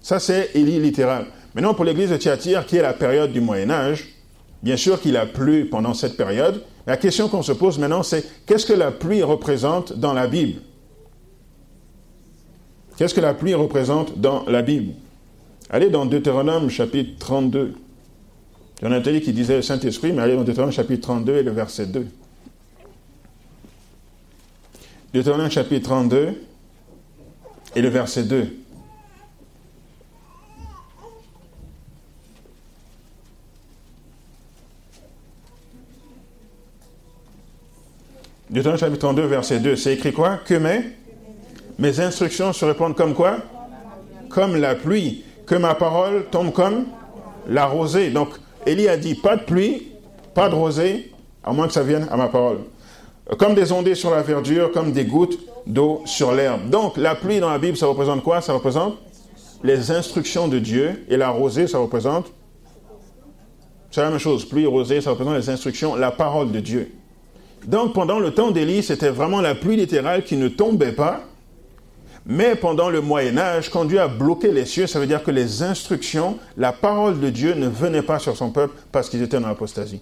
Ça, 0.00 0.18
c'est 0.20 0.50
Élie 0.54 0.80
littéral. 0.80 1.26
Maintenant, 1.54 1.74
pour 1.74 1.84
l'église 1.84 2.10
de 2.10 2.16
Thyatire, 2.16 2.66
qui 2.66 2.76
est 2.76 2.82
la 2.82 2.92
période 2.92 3.32
du 3.32 3.40
Moyen 3.40 3.70
Âge, 3.70 4.08
bien 4.62 4.76
sûr 4.76 5.00
qu'il 5.00 5.16
a 5.16 5.26
plu 5.26 5.66
pendant 5.66 5.94
cette 5.94 6.16
période. 6.16 6.62
La 6.86 6.96
question 6.96 7.28
qu'on 7.28 7.42
se 7.42 7.52
pose 7.52 7.78
maintenant, 7.78 8.02
c'est 8.02 8.24
qu'est-ce 8.46 8.66
que 8.66 8.72
la 8.72 8.90
pluie 8.90 9.22
représente 9.22 9.92
dans 9.92 10.12
la 10.12 10.26
Bible? 10.26 10.60
Qu'est-ce 12.96 13.14
que 13.14 13.20
la 13.20 13.34
pluie 13.34 13.54
représente 13.54 14.18
dans 14.18 14.44
la 14.46 14.62
Bible? 14.62 14.94
Allez 15.70 15.90
dans 15.90 16.06
Deutéronome 16.06 16.70
chapitre 16.70 17.18
32. 17.18 17.74
Il 18.80 18.84
y 18.84 18.88
en 18.88 18.92
a 18.92 18.96
un 18.96 19.00
qui 19.00 19.32
disait 19.32 19.56
le 19.56 19.62
Saint-Esprit, 19.62 20.12
mais 20.12 20.22
allez 20.22 20.36
dans 20.36 20.44
Deutéronome 20.44 20.72
chapitre 20.72 21.00
32 21.00 21.36
et 21.36 21.42
le 21.42 21.50
verset 21.50 21.86
2. 21.86 22.06
Deutéronome 25.14 25.50
chapitre 25.50 25.88
32 25.88 26.34
et 27.74 27.80
le 27.80 27.88
verset 27.88 28.24
2. 28.24 28.58
Deutéronome 38.50 38.78
chapitre 38.78 39.00
32, 39.00 39.22
verset 39.26 39.60
2, 39.60 39.76
c'est 39.76 39.94
écrit 39.94 40.12
quoi? 40.12 40.36
Que 40.44 40.54
mes, 40.54 40.82
mes 41.78 41.98
instructions 42.00 42.52
se 42.52 42.64
répondent 42.66 42.94
comme 42.94 43.14
quoi? 43.14 43.38
Comme 44.28 44.56
la 44.56 44.74
pluie. 44.74 45.24
Que 45.46 45.54
ma 45.54 45.74
parole 45.74 46.26
tombe 46.30 46.52
comme 46.52 46.86
la 47.48 47.66
rosée. 47.66 48.10
Donc, 48.10 48.28
Élie 48.66 48.88
a 48.88 48.96
dit 48.96 49.14
pas 49.14 49.36
de 49.36 49.44
pluie, 49.44 49.92
pas 50.34 50.48
de 50.48 50.54
rosée, 50.54 51.12
à 51.42 51.52
moins 51.52 51.66
que 51.66 51.72
ça 51.72 51.82
vienne 51.82 52.06
à 52.10 52.16
ma 52.16 52.28
parole 52.28 52.58
comme 53.38 53.54
des 53.54 53.72
ondées 53.72 53.94
sur 53.94 54.10
la 54.10 54.22
verdure, 54.22 54.70
comme 54.70 54.92
des 54.92 55.04
gouttes 55.04 55.38
d'eau 55.66 56.02
sur 56.04 56.32
l'herbe. 56.32 56.70
Donc 56.70 56.96
la 56.96 57.14
pluie 57.14 57.40
dans 57.40 57.50
la 57.50 57.58
Bible, 57.58 57.76
ça 57.76 57.86
représente 57.86 58.22
quoi? 58.22 58.40
Ça 58.40 58.52
représente 58.52 58.96
les 59.64 59.90
instructions 59.90 60.48
de 60.48 60.58
Dieu 60.58 61.04
et 61.08 61.16
la 61.16 61.30
rosée, 61.30 61.66
ça 61.66 61.78
représente 61.78 62.32
c'est 63.90 64.02
la 64.02 64.10
même 64.10 64.18
chose. 64.18 64.44
Pluie, 64.44 64.66
rosée, 64.66 65.00
ça 65.00 65.10
représente 65.10 65.36
les 65.36 65.48
instructions, 65.48 65.96
la 65.96 66.10
parole 66.10 66.52
de 66.52 66.60
Dieu. 66.60 66.92
Donc 67.66 67.94
pendant 67.94 68.18
le 68.18 68.30
temps 68.32 68.50
d'Élie, 68.50 68.82
c'était 68.82 69.08
vraiment 69.08 69.40
la 69.40 69.54
pluie 69.54 69.76
littérale 69.76 70.22
qui 70.22 70.36
ne 70.36 70.48
tombait 70.48 70.92
pas. 70.92 71.22
Mais 72.28 72.56
pendant 72.56 72.90
le 72.90 73.00
Moyen 73.00 73.38
Âge, 73.38 73.70
quand 73.70 73.84
Dieu 73.84 74.00
a 74.00 74.08
bloqué 74.08 74.50
les 74.50 74.66
cieux, 74.66 74.88
ça 74.88 74.98
veut 74.98 75.06
dire 75.06 75.22
que 75.22 75.30
les 75.30 75.62
instructions, 75.62 76.38
la 76.56 76.72
parole 76.72 77.20
de 77.20 77.30
Dieu 77.30 77.54
ne 77.54 77.68
venaient 77.68 78.02
pas 78.02 78.18
sur 78.18 78.36
son 78.36 78.50
peuple 78.50 78.74
parce 78.90 79.08
qu'ils 79.08 79.22
étaient 79.22 79.38
dans 79.38 79.46
l'apostasie. 79.46 80.00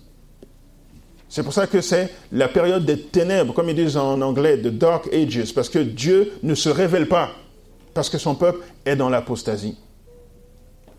C'est 1.28 1.42
pour 1.42 1.52
ça 1.52 1.66
que 1.66 1.82
c'est 1.82 2.10
la 2.32 2.48
période 2.48 2.86
des 2.86 2.98
ténèbres, 2.98 3.52
comme 3.52 3.68
ils 3.68 3.74
disent 3.74 3.98
en 3.98 4.20
anglais, 4.22 4.56
the 4.56 4.68
dark 4.68 5.12
ages, 5.12 5.52
parce 5.52 5.68
que 5.68 5.80
Dieu 5.80 6.32
ne 6.42 6.54
se 6.54 6.70
révèle 6.70 7.08
pas, 7.08 7.30
parce 7.92 8.08
que 8.08 8.18
son 8.18 8.34
peuple 8.34 8.60
est 8.86 8.96
dans 8.96 9.10
l'apostasie. 9.10 9.76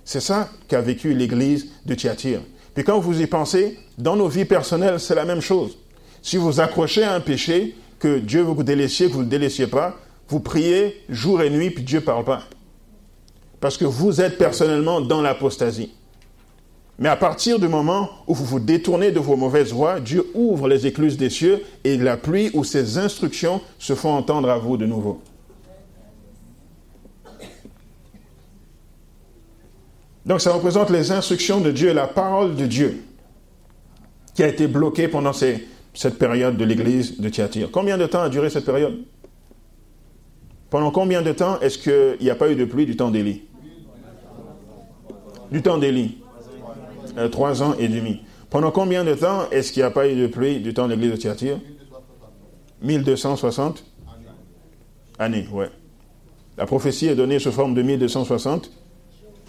C'est 0.04 0.20
ça 0.20 0.50
qu'a 0.68 0.82
vécu 0.82 1.16
l'Église 1.16 1.70
de 1.86 1.96
Thyatire. 1.96 2.42
Puis 2.76 2.84
quand 2.84 3.00
vous 3.00 3.20
y 3.20 3.26
pensez, 3.26 3.80
dans 3.98 4.16
nos 4.16 4.28
vies 4.28 4.46
personnelles, 4.46 5.00
c'est 5.00 5.16
la 5.16 5.26
même 5.26 5.42
chose. 5.42 5.78
Si 6.22 6.38
vous 6.38 6.60
accrochez 6.60 7.04
à 7.04 7.16
un 7.16 7.22
péché, 7.22 7.76
que 7.98 8.20
Dieu 8.20 8.42
vous 8.42 8.62
délaissiez, 8.62 9.08
que 9.08 9.14
vous 9.14 9.20
ne 9.20 9.24
le 9.24 9.30
délaissiez 9.30 9.68
pas, 9.68 9.98
vous 10.28 10.40
priez 10.40 11.04
jour 11.10 11.42
et 11.42 11.50
nuit, 11.50 11.70
puis 11.70 11.84
Dieu 11.84 12.00
ne 12.00 12.06
parle 12.06 12.26
pas. 12.26 12.44
Parce 13.60 13.78
que 13.78 13.86
vous 13.86 14.22
êtes 14.22 14.38
personnellement 14.38 15.02
dans 15.02 15.22
l'apostasie. 15.22 15.94
Mais 16.98 17.10
à 17.10 17.16
partir 17.18 17.60
du 17.60 17.68
moment 17.68 18.10
où 18.26 18.34
vous 18.34 18.46
vous 18.46 18.60
détournez 18.60 19.12
de 19.12 19.20
vos 19.20 19.36
mauvaises 19.36 19.74
voies, 19.74 20.00
Dieu 20.00 20.26
ouvre 20.34 20.68
les 20.68 20.88
écluses 20.88 21.18
des 21.18 21.30
cieux 21.30 21.62
et 21.84 21.98
la 21.98 22.16
pluie 22.16 22.52
ou 22.54 22.64
ses 22.64 22.98
instructions 22.98 23.62
se 23.80 23.96
font 23.96 24.14
entendre 24.14 24.50
à 24.50 24.58
vous 24.58 24.78
de 24.78 24.86
nouveau. 24.86 25.22
Donc 30.26 30.42
ça 30.42 30.54
représente 30.54 30.90
les 30.90 31.12
instructions 31.12 31.60
de 31.60 31.72
Dieu, 31.72 31.94
la 31.94 32.08
parole 32.08 32.56
de 32.56 32.66
Dieu, 32.66 33.04
qui 34.34 34.42
a 34.42 34.48
été 34.48 34.68
bloquée 34.68 35.08
pendant 35.08 35.34
cette 35.34 36.18
période 36.18 36.58
de 36.58 36.64
l'église 36.64 37.20
de 37.20 37.30
Thyatire. 37.30 37.70
Combien 37.72 37.98
de 37.98 38.06
temps 38.08 38.22
a 38.22 38.30
duré 38.30 38.50
cette 38.50 38.66
période? 38.66 39.04
Pendant 40.70 40.92
combien 40.92 41.22
de 41.22 41.32
temps 41.32 41.60
est-ce 41.62 41.78
qu'il 41.78 42.24
n'y 42.24 42.30
a 42.30 42.36
pas 42.36 42.50
eu 42.50 42.56
de 42.56 42.66
pluie 42.66 42.86
du 42.86 42.96
temps 42.96 43.12
d'Élie 43.12 43.44
Du 45.52 45.62
temps 45.62 45.78
d'Élie 45.78 46.18
euh, 47.18 47.30
trois 47.30 47.64
ans 47.64 47.76
et 47.80 47.88
demi. 47.88 48.22
Pendant 48.50 48.72
combien 48.72 49.04
de 49.04 49.14
temps 49.14 49.50
est-ce 49.52 49.72
qu'il 49.72 49.82
n'y 49.82 49.88
a 49.88 49.92
pas 49.92 50.08
eu 50.10 50.16
de 50.16 50.28
pluie 50.28 50.60
du 50.60 50.74
temps 50.74 50.88
de 50.88 50.94
l'église 50.94 51.12
de 51.12 51.18
Thyatire? 51.18 51.60
1260 52.82 53.84
années, 55.20 55.48
ouais. 55.52 55.70
La 56.58 56.66
prophétie 56.66 57.08
est 57.08 57.16
donnée 57.16 57.40
sous 57.40 57.52
forme 57.52 57.74
de 57.74 57.82
1260 57.82 58.72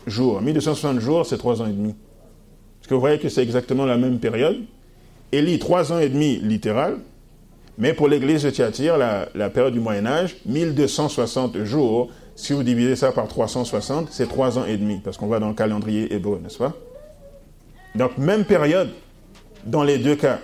jours. 0.07 0.41
1260 0.41 1.01
jours, 1.01 1.27
c'est 1.27 1.39
trois 1.39 1.63
ans 1.63 1.67
et 1.67 1.73
demi. 1.73 1.91
Est-ce 1.91 2.89
que 2.89 2.95
vous 2.95 3.01
voyez 3.01 3.19
que 3.19 3.29
c'est 3.29 3.43
exactement 3.43 3.85
la 3.85 3.97
même 3.97 4.19
période? 4.19 4.59
Élie, 5.33 5.59
trois 5.59 5.93
ans 5.93 5.99
et 5.99 6.09
demi 6.09 6.37
littéral, 6.39 6.99
mais 7.79 7.93
pour 7.93 8.09
l'église 8.09 8.43
de 8.43 8.51
Thyatire, 8.51 8.97
la, 8.97 9.29
la 9.35 9.51
période 9.51 9.73
du 9.73 9.81
Moyen-Âge, 9.81 10.37
1260 10.47 11.65
jours, 11.65 12.11
si 12.35 12.53
vous 12.53 12.63
divisez 12.63 12.97
ça 12.97 13.13
par 13.13 13.29
360, 13.29 14.09
c'est 14.11 14.29
trois 14.29 14.59
ans 14.59 14.65
et 14.67 14.77
demi, 14.77 15.01
parce 15.03 15.17
qu'on 15.17 15.27
va 15.27 15.39
dans 15.39 15.49
le 15.49 15.55
calendrier 15.55 16.15
hébreu, 16.15 16.39
n'est-ce 16.43 16.59
pas? 16.59 16.75
Donc, 17.95 18.19
même 18.19 18.45
période 18.45 18.91
dans 19.65 19.83
les 19.83 19.99
deux 19.99 20.17
cas. 20.17 20.39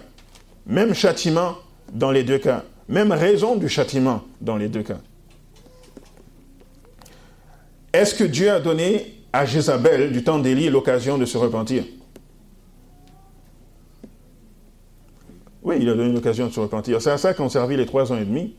Même 0.66 0.94
châtiment 0.94 1.56
dans 1.92 2.10
les 2.10 2.24
deux 2.24 2.38
cas. 2.38 2.64
Même 2.88 3.12
raison 3.12 3.56
du 3.56 3.68
châtiment 3.68 4.22
dans 4.40 4.56
les 4.56 4.68
deux 4.68 4.82
cas. 4.82 4.98
Est-ce 7.92 8.14
que 8.14 8.24
Dieu 8.24 8.50
a 8.50 8.60
donné 8.60 9.18
à 9.32 9.44
Jézabel, 9.44 10.12
du 10.12 10.24
temps 10.24 10.38
d'Élie, 10.38 10.70
l'occasion 10.70 11.18
de 11.18 11.26
se 11.26 11.36
repentir? 11.36 11.84
Oui, 15.62 15.76
il 15.80 15.88
a 15.88 15.94
donné 15.94 16.12
l'occasion 16.12 16.48
de 16.48 16.52
se 16.52 16.60
repentir. 16.60 17.00
C'est 17.00 17.10
à 17.10 17.18
ça 17.18 17.34
qu'ont 17.34 17.48
servi 17.48 17.76
les 17.76 17.86
trois 17.86 18.12
ans 18.12 18.18
et 18.18 18.24
demi, 18.24 18.54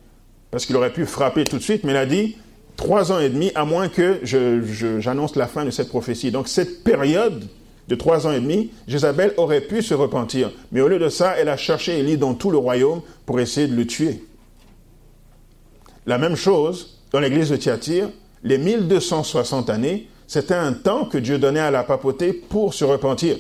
parce 0.51 0.65
qu'il 0.65 0.75
aurait 0.75 0.93
pu 0.93 1.05
frapper 1.05 1.43
tout 1.43 1.57
de 1.57 1.63
suite, 1.63 1.83
mais 1.83 1.91
il 1.91 1.97
a 1.97 2.05
dit 2.05 2.37
trois 2.75 3.11
ans 3.11 3.19
et 3.19 3.29
demi, 3.29 3.51
à 3.55 3.65
moins 3.65 3.89
que 3.89 4.21
j'annonce 4.23 5.35
la 5.35 5.47
fin 5.47 5.65
de 5.65 5.71
cette 5.71 5.89
prophétie. 5.89 6.31
Donc 6.31 6.47
cette 6.47 6.83
période 6.83 7.47
de 7.87 7.95
trois 7.95 8.25
ans 8.25 8.31
et 8.31 8.39
demi, 8.39 8.71
Jézabel 8.87 9.33
aurait 9.37 9.61
pu 9.61 9.81
se 9.81 9.93
repentir. 9.93 10.51
Mais 10.71 10.81
au 10.81 10.87
lieu 10.87 10.99
de 10.99 11.09
ça, 11.09 11.35
elle 11.37 11.49
a 11.49 11.57
cherché 11.57 11.99
Élie 11.99 12.17
dans 12.17 12.33
tout 12.33 12.51
le 12.51 12.57
royaume 12.57 13.01
pour 13.25 13.39
essayer 13.39 13.67
de 13.67 13.75
le 13.75 13.85
tuer. 13.85 14.23
La 16.05 16.17
même 16.17 16.35
chose 16.35 17.01
dans 17.11 17.19
l'église 17.19 17.49
de 17.49 17.57
Thyatire, 17.57 18.09
les 18.43 18.57
1260 18.57 19.69
années, 19.69 20.07
c'était 20.27 20.53
un 20.53 20.73
temps 20.73 21.05
que 21.05 21.17
Dieu 21.17 21.37
donnait 21.37 21.59
à 21.59 21.71
la 21.71 21.83
papauté 21.83 22.33
pour 22.33 22.73
se 22.73 22.85
repentir. 22.85 23.37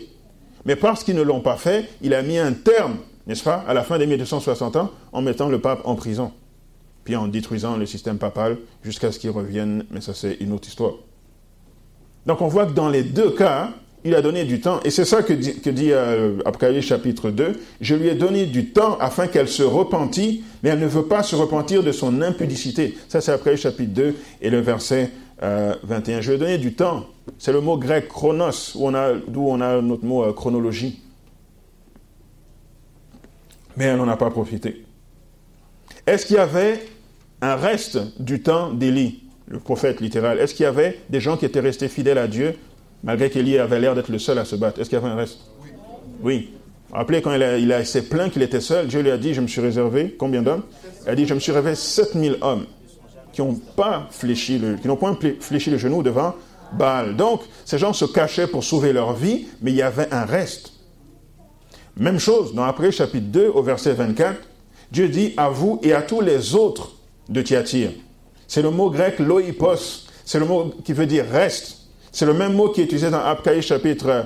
Mais 0.65 0.75
parce 0.75 1.03
qu'ils 1.03 1.15
ne 1.15 1.21
l'ont 1.21 1.41
pas 1.41 1.57
fait, 1.57 1.89
il 2.01 2.13
a 2.13 2.21
mis 2.21 2.37
un 2.37 2.53
terme, 2.53 2.97
n'est-ce 3.27 3.43
pas, 3.43 3.63
à 3.67 3.73
la 3.73 3.83
fin 3.83 3.97
des 3.97 4.05
1260 4.05 4.75
ans, 4.75 4.91
en 5.11 5.21
mettant 5.21 5.49
le 5.49 5.59
pape 5.59 5.81
en 5.85 5.95
prison, 5.95 6.31
puis 7.03 7.15
en 7.15 7.27
détruisant 7.27 7.77
le 7.77 7.85
système 7.85 8.17
papal 8.17 8.57
jusqu'à 8.83 9.11
ce 9.11 9.19
qu'il 9.19 9.29
revienne, 9.29 9.85
mais 9.91 10.01
ça 10.01 10.13
c'est 10.13 10.37
une 10.39 10.51
autre 10.51 10.67
histoire. 10.67 10.93
Donc 12.25 12.41
on 12.41 12.47
voit 12.47 12.65
que 12.65 12.73
dans 12.73 12.89
les 12.89 13.03
deux 13.03 13.31
cas, 13.31 13.71
il 14.05 14.15
a 14.15 14.21
donné 14.21 14.43
du 14.43 14.59
temps. 14.59 14.79
Et 14.83 14.89
c'est 14.89 15.05
ça 15.05 15.23
que 15.23 15.33
dit, 15.33 15.59
que 15.59 15.69
dit 15.69 15.91
euh, 15.91 16.39
Apocalypse 16.45 16.85
chapitre 16.85 17.29
2. 17.29 17.53
Je 17.81 17.95
lui 17.95 18.09
ai 18.09 18.15
donné 18.15 18.45
du 18.45 18.71
temps 18.71 18.97
afin 18.99 19.27
qu'elle 19.27 19.47
se 19.47 19.63
repentit, 19.63 20.43
mais 20.61 20.69
elle 20.69 20.79
ne 20.79 20.87
veut 20.87 21.05
pas 21.05 21.23
se 21.23 21.35
repentir 21.35 21.83
de 21.83 21.91
son 21.91 22.21
impudicité. 22.21 22.97
Ça, 23.07 23.21
c'est 23.21 23.31
Apocalypse 23.31 23.61
chapitre 23.61 23.93
2 23.93 24.15
et 24.41 24.49
le 24.49 24.59
verset 24.59 25.11
21. 25.41 26.17
Euh, 26.17 26.21
je 26.21 26.29
lui 26.29 26.35
ai 26.35 26.39
donné 26.39 26.57
du 26.57 26.73
temps. 26.73 27.05
C'est 27.37 27.53
le 27.53 27.61
mot 27.61 27.77
grec 27.77 28.09
chronos, 28.09 28.73
d'où 28.75 28.81
on 28.81 28.93
a, 28.93 29.13
on 29.35 29.61
a 29.61 29.81
notre 29.81 30.05
mot 30.05 30.23
euh, 30.23 30.33
chronologie. 30.33 31.02
Mais 33.77 33.85
elle 33.85 33.97
n'en 33.97 34.07
a 34.07 34.17
pas 34.17 34.29
profité. 34.29 34.85
Est-ce 36.05 36.25
qu'il 36.25 36.35
y 36.35 36.39
avait 36.39 36.79
un 37.41 37.55
reste 37.55 37.99
du 38.19 38.41
temps 38.41 38.71
d'Élie, 38.73 39.23
le 39.47 39.59
prophète 39.59 40.01
littéral? 40.01 40.39
Est-ce 40.39 40.53
qu'il 40.53 40.63
y 40.63 40.67
avait 40.67 40.99
des 41.09 41.19
gens 41.19 41.37
qui 41.37 41.45
étaient 41.45 41.59
restés 41.59 41.87
fidèles 41.87 42.17
à 42.17 42.27
Dieu, 42.27 42.55
malgré 43.03 43.29
qu'Élie 43.29 43.57
avait 43.57 43.79
l'air 43.79 43.95
d'être 43.95 44.11
le 44.11 44.19
seul 44.19 44.37
à 44.37 44.45
se 44.45 44.55
battre? 44.55 44.79
Est-ce 44.79 44.89
qu'il 44.89 44.99
y 44.99 45.01
avait 45.01 45.11
un 45.11 45.15
reste? 45.15 45.39
Oui. 46.21 46.51
Rappelez, 46.91 47.21
quand 47.21 47.33
il, 47.33 47.41
a, 47.41 47.57
il 47.57 47.85
s'est 47.85 48.03
plaint 48.03 48.31
qu'il 48.31 48.43
était 48.43 48.61
seul, 48.61 48.87
Dieu 48.87 49.01
lui 49.01 49.09
a 49.09 49.17
dit, 49.17 49.33
je 49.33 49.41
me 49.41 49.47
suis 49.47 49.61
réservé, 49.61 50.15
combien 50.17 50.43
d'hommes? 50.43 50.63
Il 51.05 51.09
a 51.09 51.15
dit, 51.15 51.25
je 51.25 51.33
me 51.33 51.39
suis 51.39 51.51
réservé 51.51 51.75
7000 51.75 52.37
hommes 52.41 52.65
qui 53.31 53.41
n'ont 53.41 53.55
pas 53.55 54.07
fléchi 54.11 54.59
le, 54.59 54.75
qui 54.75 54.87
n'ont 54.87 54.95
point 54.95 55.17
fléchi 55.39 55.71
le 55.71 55.77
genou 55.77 56.03
devant 56.03 56.35
Baal. 56.73 57.15
Donc, 57.15 57.41
ces 57.65 57.77
gens 57.77 57.93
se 57.93 58.05
cachaient 58.05 58.47
pour 58.47 58.63
sauver 58.63 58.93
leur 58.93 59.13
vie, 59.13 59.47
mais 59.61 59.71
il 59.71 59.77
y 59.77 59.81
avait 59.81 60.13
un 60.13 60.25
reste. 60.25 60.72
Même 61.97 62.19
chose, 62.19 62.53
dans 62.53 62.63
Après 62.63 62.91
chapitre 62.91 63.27
2, 63.27 63.49
au 63.49 63.61
verset 63.61 63.93
24, 63.93 64.41
Dieu 64.91 65.09
dit 65.09 65.33
à 65.37 65.49
vous 65.49 65.79
et 65.83 65.93
à 65.93 66.01
tous 66.01 66.21
les 66.21 66.55
autres 66.55 66.93
de 67.29 67.41
Thyatire. 67.41 67.91
C'est 68.47 68.61
le 68.61 68.71
mot 68.71 68.89
grec 68.89 69.19
loipos, 69.19 70.07
c'est 70.25 70.39
le 70.39 70.45
mot 70.45 70.73
qui 70.83 70.93
veut 70.93 71.05
dire 71.05 71.25
reste. 71.31 71.87
C'est 72.11 72.25
le 72.25 72.33
même 72.33 72.53
mot 72.53 72.69
qui 72.69 72.81
est 72.81 72.85
utilisé 72.85 73.09
dans 73.09 73.19
Abkaï 73.19 73.61
chapitre 73.61 74.25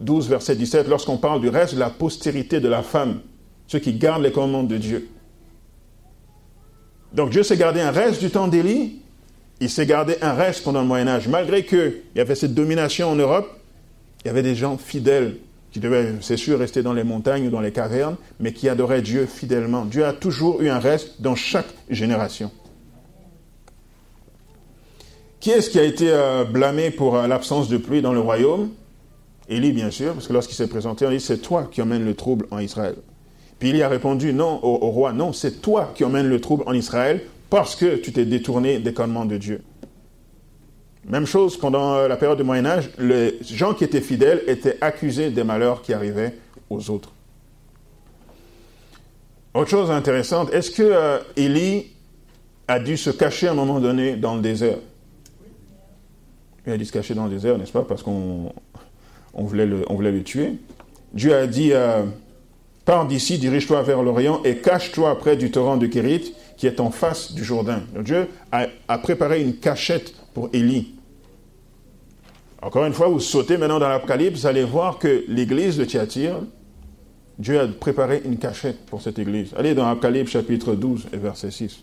12, 0.00 0.26
euh, 0.26 0.28
verset 0.28 0.56
17, 0.56 0.88
lorsqu'on 0.88 1.16
parle 1.16 1.40
du 1.40 1.48
reste 1.48 1.74
de 1.74 1.80
la 1.80 1.90
postérité 1.90 2.60
de 2.60 2.68
la 2.68 2.82
femme, 2.82 3.20
ceux 3.66 3.78
qui 3.78 3.94
gardent 3.94 4.22
les 4.22 4.32
commandements 4.32 4.64
de 4.64 4.76
Dieu. 4.76 5.08
Donc 7.12 7.30
Dieu 7.30 7.42
s'est 7.42 7.56
gardé 7.56 7.80
un 7.80 7.90
reste 7.90 8.20
du 8.20 8.30
temps 8.30 8.48
d'Élie, 8.48 9.00
il 9.60 9.70
s'est 9.70 9.86
gardé 9.86 10.16
un 10.20 10.32
reste 10.32 10.64
pendant 10.64 10.80
le 10.82 10.86
Moyen 10.86 11.08
Âge. 11.08 11.28
Malgré 11.28 11.64
qu'il 11.64 12.02
y 12.16 12.20
avait 12.20 12.34
cette 12.34 12.54
domination 12.54 13.10
en 13.10 13.14
Europe, 13.14 13.48
il 14.24 14.28
y 14.28 14.30
avait 14.30 14.42
des 14.42 14.54
gens 14.54 14.76
fidèles 14.76 15.36
qui 15.74 15.80
devaient, 15.80 16.14
c'est 16.20 16.36
sûr, 16.36 16.60
rester 16.60 16.84
dans 16.84 16.92
les 16.92 17.02
montagnes 17.02 17.48
ou 17.48 17.50
dans 17.50 17.60
les 17.60 17.72
cavernes, 17.72 18.14
mais 18.38 18.52
qui 18.52 18.68
adoraient 18.68 19.02
Dieu 19.02 19.26
fidèlement. 19.26 19.84
Dieu 19.84 20.06
a 20.06 20.12
toujours 20.12 20.62
eu 20.62 20.68
un 20.68 20.78
reste 20.78 21.20
dans 21.20 21.34
chaque 21.34 21.66
génération. 21.90 22.52
Qui 25.40 25.50
est-ce 25.50 25.70
qui 25.70 25.80
a 25.80 25.82
été 25.82 26.10
euh, 26.10 26.44
blâmé 26.44 26.92
pour 26.92 27.16
euh, 27.16 27.26
l'absence 27.26 27.68
de 27.68 27.76
pluie 27.76 28.02
dans 28.02 28.12
le 28.12 28.20
royaume? 28.20 28.70
Élie, 29.48 29.72
bien 29.72 29.90
sûr, 29.90 30.12
parce 30.12 30.28
que 30.28 30.32
lorsqu'il 30.32 30.54
s'est 30.54 30.68
présenté, 30.68 31.08
on 31.08 31.10
dit 31.10 31.18
c'est 31.18 31.38
toi 31.38 31.68
qui 31.68 31.82
emmènes 31.82 32.04
le 32.04 32.14
trouble 32.14 32.46
en 32.52 32.60
Israël. 32.60 32.94
Puis 33.58 33.70
il 33.70 33.82
a 33.82 33.88
répondu 33.88 34.32
non 34.32 34.60
au, 34.62 34.76
roi, 34.90 35.12
non, 35.12 35.32
c'est 35.32 35.60
toi 35.60 35.92
qui 35.96 36.04
emmènes 36.04 36.28
le 36.28 36.40
trouble 36.40 36.62
en 36.66 36.72
Israël 36.72 37.20
parce 37.50 37.74
que 37.74 37.96
tu 37.96 38.12
t'es 38.12 38.26
détourné 38.26 38.78
des 38.78 38.94
commandements 38.94 39.24
de 39.24 39.38
Dieu. 39.38 39.62
Même 41.08 41.26
chose 41.26 41.58
pendant 41.58 41.94
euh, 41.94 42.08
la 42.08 42.16
période 42.16 42.38
du 42.38 42.44
Moyen 42.44 42.64
Âge, 42.64 42.90
les 42.98 43.38
gens 43.42 43.74
qui 43.74 43.84
étaient 43.84 44.00
fidèles 44.00 44.42
étaient 44.46 44.78
accusés 44.80 45.30
des 45.30 45.44
malheurs 45.44 45.82
qui 45.82 45.92
arrivaient 45.92 46.34
aux 46.70 46.90
autres. 46.90 47.12
Autre 49.52 49.70
chose 49.70 49.90
intéressante, 49.90 50.52
est-ce 50.52 50.70
que 50.70 50.82
euh, 50.82 51.18
Élie 51.36 51.92
a 52.66 52.80
dû 52.80 52.96
se 52.96 53.10
cacher 53.10 53.48
à 53.48 53.52
un 53.52 53.54
moment 53.54 53.80
donné 53.80 54.16
dans 54.16 54.34
le 54.34 54.40
désert? 54.40 54.78
Il 56.66 56.72
a 56.72 56.78
dû 56.78 56.86
se 56.86 56.92
cacher 56.92 57.14
dans 57.14 57.26
le 57.26 57.30
désert, 57.30 57.58
n'est-ce 57.58 57.72
pas? 57.72 57.84
Parce 57.84 58.02
qu'on 58.02 58.52
voulait, 59.34 59.66
le, 59.66 60.22
tuer. 60.22 60.54
Dieu 61.12 61.34
a 61.34 61.46
dit 61.46 61.72
euh, 61.72 62.02
Pars 62.86 63.06
d'ici, 63.06 63.38
dirige-toi 63.38 63.82
vers 63.82 64.02
l'Orient 64.02 64.42
et 64.44 64.56
cache-toi 64.56 65.18
près 65.18 65.36
du 65.36 65.50
torrent 65.50 65.76
de 65.76 65.86
Kérit 65.86 66.34
qui 66.56 66.66
est 66.66 66.80
en 66.80 66.90
face 66.90 67.34
du 67.34 67.44
Jourdain. 67.44 67.82
Dieu 68.00 68.28
a 68.52 68.98
préparé 68.98 69.42
une 69.42 69.56
cachette 69.56 70.14
pour 70.34 70.50
Élie. 70.52 70.94
Encore 72.60 72.84
une 72.84 72.92
fois, 72.92 73.08
vous 73.08 73.20
sautez 73.20 73.56
maintenant 73.56 73.78
dans 73.78 73.88
l'Apocalypse, 73.88 74.40
vous 74.40 74.46
allez 74.46 74.64
voir 74.64 74.98
que 74.98 75.24
l'église 75.28 75.76
de 75.76 75.84
Thyatire, 75.84 76.40
Dieu 77.38 77.60
a 77.60 77.66
préparé 77.68 78.22
une 78.24 78.38
cachette 78.38 78.84
pour 78.86 79.00
cette 79.00 79.18
église. 79.18 79.54
Allez 79.56 79.74
dans 79.74 79.86
l'Apocalypse 79.86 80.32
chapitre 80.32 80.74
12 80.74 81.08
et 81.12 81.16
verset 81.16 81.50
6. 81.50 81.82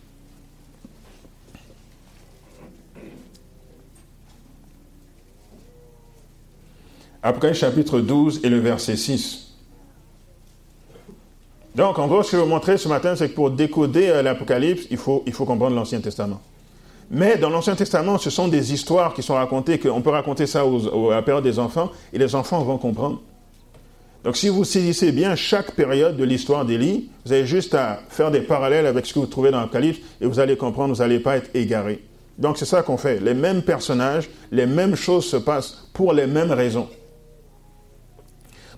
Apocalypse 7.24 7.60
chapitre 7.60 8.00
12 8.00 8.42
et 8.44 8.50
le 8.50 8.60
verset 8.60 8.98
6. 8.98 9.56
Donc, 11.76 12.00
en 12.00 12.08
gros, 12.08 12.24
ce 12.24 12.32
que 12.32 12.38
je 12.38 12.42
vais 12.42 12.44
vous 12.44 12.50
montrer 12.50 12.78
ce 12.78 12.88
matin, 12.90 13.16
c'est 13.16 13.30
que 13.30 13.36
pour 13.36 13.52
décoder 13.52 14.22
l'Apocalypse, 14.24 14.88
il 14.90 14.98
faut, 14.98 15.24
il 15.26 15.34
faut 15.34 15.46
comprendre 15.46 15.76
l'Ancien 15.76 16.02
Testament. 16.02 16.42
Mais 17.14 17.38
dans 17.38 17.50
l'Ancien 17.50 17.76
Testament, 17.76 18.18
ce 18.18 18.30
sont 18.30 18.48
des 18.48 18.72
histoires 18.72 19.14
qui 19.14 19.22
sont 19.22 19.34
racontées, 19.34 19.78
qu'on 19.78 20.02
peut 20.02 20.12
raconter 20.12 20.48
ça 20.48 20.62
à 20.62 21.10
la 21.10 21.22
période 21.22 21.44
des 21.44 21.60
enfants, 21.60 21.92
et 22.14 22.18
les 22.18 22.36
enfants 22.36 22.64
vont 22.64 22.78
comprendre. 22.78 23.22
Donc 24.24 24.38
si 24.38 24.48
vous 24.48 24.64
saisissez 24.64 25.12
bien 25.12 25.36
chaque 25.36 25.72
période 25.72 26.16
de 26.16 26.24
l'histoire 26.24 26.64
d'Élie, 26.64 27.10
vous 27.26 27.34
avez 27.34 27.46
juste 27.46 27.76
à 27.76 28.00
faire 28.08 28.32
des 28.32 28.40
parallèles 28.40 28.86
avec 28.86 29.06
ce 29.06 29.14
que 29.14 29.20
vous 29.20 29.26
trouvez 29.26 29.52
dans 29.52 29.60
l'Apocalypse, 29.60 30.00
et 30.22 30.26
vous 30.26 30.40
allez 30.40 30.56
comprendre, 30.56 30.94
vous 30.94 31.02
n'allez 31.02 31.20
pas 31.20 31.36
être 31.36 31.50
égaré. 31.54 32.02
Donc 32.38 32.58
c'est 32.58 32.66
ça 32.66 32.82
qu'on 32.82 32.98
fait. 32.98 33.20
Les 33.20 33.34
mêmes 33.34 33.62
personnages, 33.62 34.30
les 34.50 34.66
mêmes 34.66 34.96
choses 34.96 35.26
se 35.26 35.38
passent 35.38 35.90
pour 35.92 36.14
les 36.14 36.28
mêmes 36.28 36.52
raisons. 36.52 36.88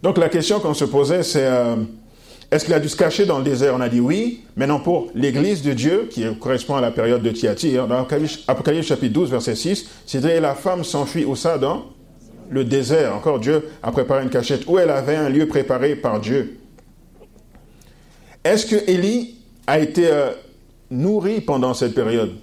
Donc 0.02 0.18
la 0.18 0.30
question 0.30 0.60
qu'on 0.60 0.74
se 0.74 0.86
posait, 0.86 1.22
c'est... 1.22 1.46
Euh, 1.46 1.76
est-ce 2.54 2.66
qu'il 2.66 2.74
a 2.76 2.80
dû 2.80 2.88
se 2.88 2.96
cacher 2.96 3.26
dans 3.26 3.40
le 3.40 3.44
désert? 3.44 3.74
On 3.76 3.82
a 3.82 3.90
dit 3.90 4.00
oui. 4.00 4.42
Maintenant, 4.56 4.80
pour 4.80 5.10
l'Église 5.16 5.64
de 5.64 5.74
Dieu, 5.74 6.08
qui 6.12 6.24
correspond 6.40 6.76
à 6.76 6.82
la 6.82 6.92
période 6.92 7.24
de 7.24 7.32
Thyatire, 7.32 7.88
dans 7.88 8.06
Apocalypse 8.48 8.86
chapitre 8.86 9.12
12, 9.12 9.32
verset 9.32 9.56
6, 9.56 9.90
c'est 10.06 10.20
dire 10.20 10.40
la 10.40 10.54
femme 10.54 10.84
s'enfuit 10.84 11.26
où 11.26 11.36
ça 11.36 11.58
Dans 11.58 11.86
le 12.52 12.64
désert. 12.64 13.16
Encore, 13.16 13.40
Dieu 13.40 13.70
a 13.82 13.92
préparé 13.92 14.22
une 14.22 14.30
cachette 14.30 14.68
où 14.68 14.78
elle 14.78 14.92
avait 14.92 15.16
un 15.16 15.30
lieu 15.30 15.48
préparé 15.48 15.96
par 15.96 16.20
Dieu. 16.20 16.60
Est-ce 18.44 18.68
que 18.68 18.88
Élie 18.88 19.40
a 19.66 19.80
été 19.80 20.06
euh, 20.06 20.30
nourri 20.92 21.42
pendant 21.42 21.74
cette 21.74 21.96
période? 21.96 22.34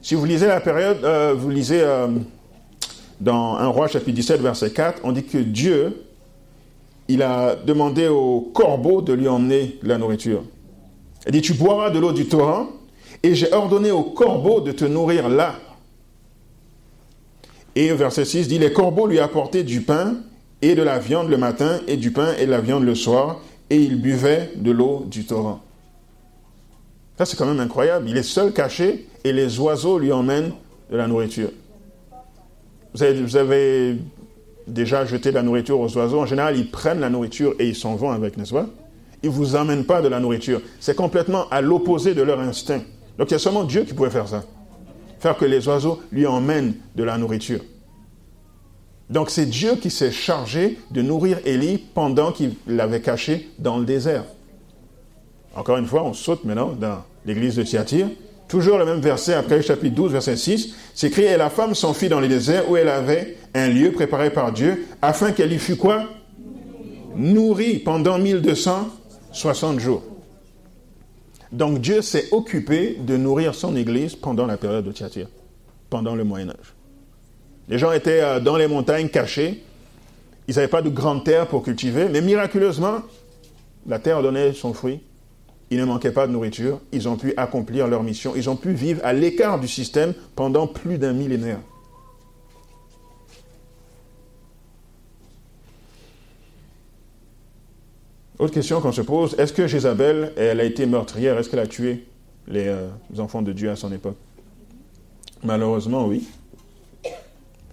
Si 0.00 0.14
vous 0.14 0.24
lisez 0.24 0.46
la 0.46 0.60
période, 0.60 1.04
euh, 1.04 1.34
vous 1.36 1.50
lisez 1.50 1.82
euh, 1.82 2.06
dans 3.20 3.56
1 3.58 3.66
roi 3.66 3.88
chapitre 3.88 4.16
17, 4.16 4.40
verset 4.40 4.70
4, 4.70 5.00
on 5.04 5.12
dit 5.12 5.24
que 5.24 5.36
Dieu 5.36 6.05
il 7.08 7.22
a 7.22 7.54
demandé 7.54 8.08
au 8.08 8.40
corbeau 8.52 9.00
de 9.00 9.12
lui 9.12 9.28
emmener 9.28 9.78
la 9.82 9.98
nourriture. 9.98 10.42
Il 11.26 11.32
dit, 11.32 11.42
tu 11.42 11.54
boiras 11.54 11.90
de 11.90 11.98
l'eau 11.98 12.12
du 12.12 12.26
torrent, 12.26 12.68
et 13.22 13.34
j'ai 13.34 13.52
ordonné 13.52 13.90
au 13.90 14.02
corbeau 14.02 14.60
de 14.60 14.72
te 14.72 14.84
nourrir 14.84 15.28
là. 15.28 15.56
Et 17.74 17.92
verset 17.92 18.24
6 18.24 18.48
dit, 18.48 18.58
les 18.58 18.72
corbeaux 18.72 19.06
lui 19.06 19.18
apportaient 19.18 19.64
du 19.64 19.82
pain 19.82 20.16
et 20.62 20.74
de 20.74 20.82
la 20.82 20.98
viande 20.98 21.28
le 21.28 21.36
matin, 21.36 21.80
et 21.86 21.96
du 21.96 22.12
pain 22.12 22.34
et 22.38 22.46
de 22.46 22.50
la 22.50 22.60
viande 22.60 22.84
le 22.84 22.94
soir, 22.94 23.40
et 23.68 23.76
il 23.76 24.00
buvait 24.00 24.52
de 24.56 24.70
l'eau 24.70 25.04
du 25.06 25.26
torrent. 25.26 25.60
Ça, 27.18 27.24
c'est 27.24 27.36
quand 27.36 27.46
même 27.46 27.60
incroyable. 27.60 28.08
Il 28.08 28.16
est 28.16 28.22
seul 28.22 28.52
caché, 28.52 29.08
et 29.24 29.32
les 29.32 29.58
oiseaux 29.58 29.98
lui 29.98 30.12
emmènent 30.12 30.52
de 30.90 30.96
la 30.96 31.06
nourriture. 31.06 31.50
Vous 32.94 33.02
avez, 33.02 33.20
vous 33.22 33.36
avez 33.36 33.96
déjà 34.66 35.04
jeter 35.04 35.30
la 35.32 35.42
nourriture 35.42 35.80
aux 35.80 35.96
oiseaux, 35.96 36.20
en 36.20 36.26
général, 36.26 36.56
ils 36.56 36.70
prennent 36.70 37.00
la 37.00 37.10
nourriture 37.10 37.54
et 37.58 37.68
ils 37.68 37.76
s'en 37.76 37.96
vont 37.96 38.10
avec, 38.10 38.36
n'est-ce 38.36 38.52
pas? 38.52 38.66
Ils 39.22 39.30
ne 39.30 39.34
vous 39.34 39.56
amènent 39.56 39.84
pas 39.84 40.02
de 40.02 40.08
la 40.08 40.20
nourriture. 40.20 40.60
C'est 40.80 40.96
complètement 40.96 41.48
à 41.50 41.60
l'opposé 41.60 42.14
de 42.14 42.22
leur 42.22 42.40
instinct. 42.40 42.82
Donc 43.18 43.30
il 43.30 43.32
y 43.32 43.36
a 43.36 43.38
seulement 43.38 43.64
Dieu 43.64 43.84
qui 43.84 43.94
pouvait 43.94 44.10
faire 44.10 44.28
ça. 44.28 44.44
Faire 45.18 45.36
que 45.36 45.44
les 45.44 45.66
oiseaux 45.68 46.00
lui 46.12 46.26
emmènent 46.26 46.74
de 46.94 47.02
la 47.02 47.16
nourriture. 47.16 47.60
Donc 49.08 49.30
c'est 49.30 49.46
Dieu 49.46 49.76
qui 49.76 49.90
s'est 49.90 50.10
chargé 50.10 50.78
de 50.90 51.00
nourrir 51.00 51.38
Élie 51.44 51.78
pendant 51.78 52.32
qu'il 52.32 52.54
l'avait 52.66 53.00
caché 53.00 53.48
dans 53.58 53.78
le 53.78 53.84
désert. 53.84 54.24
Encore 55.54 55.78
une 55.78 55.86
fois, 55.86 56.02
on 56.04 56.12
saute 56.12 56.44
maintenant 56.44 56.72
dans 56.72 57.04
l'église 57.24 57.56
de 57.56 57.62
Thyatire. 57.62 58.08
Toujours 58.48 58.78
le 58.78 58.84
même 58.84 59.00
verset, 59.00 59.34
après 59.34 59.56
le 59.56 59.62
chapitre 59.62 59.94
12, 59.94 60.12
verset 60.12 60.36
6, 60.36 60.74
c'est 60.94 61.08
écrit, 61.08 61.24
et 61.24 61.36
la 61.36 61.50
femme 61.50 61.74
s'enfuit 61.74 62.08
dans 62.08 62.20
le 62.20 62.28
désert 62.28 62.70
où 62.70 62.76
elle 62.76 62.88
avait 62.88 63.36
un 63.54 63.68
lieu 63.68 63.90
préparé 63.90 64.30
par 64.30 64.52
Dieu, 64.52 64.86
afin 65.02 65.32
qu'elle 65.32 65.52
y 65.52 65.58
fût 65.58 65.76
quoi? 65.76 66.04
Nourrie 67.16 67.78
pendant 67.78 68.18
1260 68.18 69.80
jours. 69.80 70.02
Donc 71.50 71.80
Dieu 71.80 72.02
s'est 72.02 72.28
occupé 72.30 72.98
de 73.00 73.16
nourrir 73.16 73.54
son 73.54 73.74
Église 73.74 74.14
pendant 74.14 74.46
la 74.46 74.56
période 74.56 74.84
de 74.84 74.92
Thyatire, 74.92 75.28
pendant 75.90 76.14
le 76.14 76.22
Moyen 76.22 76.50
Âge. 76.50 76.74
Les 77.68 77.78
gens 77.78 77.90
étaient 77.90 78.20
euh, 78.20 78.38
dans 78.38 78.56
les 78.56 78.68
montagnes 78.68 79.08
cachés, 79.08 79.62
ils 80.46 80.54
n'avaient 80.54 80.68
pas 80.68 80.82
de 80.82 80.90
grande 80.90 81.24
terre 81.24 81.48
pour 81.48 81.64
cultiver, 81.64 82.08
mais 82.08 82.20
miraculeusement, 82.20 82.98
la 83.88 83.98
terre 83.98 84.22
donnait 84.22 84.52
son 84.52 84.72
fruit 84.72 85.00
il 85.70 85.78
ne 85.78 85.84
manquait 85.84 86.12
pas 86.12 86.26
de 86.26 86.32
nourriture, 86.32 86.80
ils 86.92 87.08
ont 87.08 87.16
pu 87.16 87.34
accomplir 87.36 87.88
leur 87.88 88.02
mission, 88.02 88.34
ils 88.36 88.48
ont 88.48 88.56
pu 88.56 88.72
vivre 88.72 89.00
à 89.04 89.12
l'écart 89.12 89.58
du 89.58 89.66
système 89.66 90.14
pendant 90.36 90.66
plus 90.66 90.98
d'un 90.98 91.12
millénaire. 91.12 91.58
Autre 98.38 98.52
question 98.52 98.80
qu'on 98.80 98.92
se 98.92 99.00
pose, 99.00 99.34
est-ce 99.38 99.52
que 99.52 99.66
Jézabel, 99.66 100.32
elle 100.36 100.60
a 100.60 100.64
été 100.64 100.84
meurtrière, 100.84 101.38
est-ce 101.38 101.48
qu'elle 101.48 101.58
a 101.58 101.66
tué 101.66 102.04
les, 102.46 102.68
euh, 102.68 102.88
enfants 103.18 103.40
de 103.40 103.52
Dieu 103.52 103.70
à 103.70 103.76
son 103.76 103.90
époque? 103.92 104.16
Malheureusement, 105.42 106.06
oui. 106.06 106.28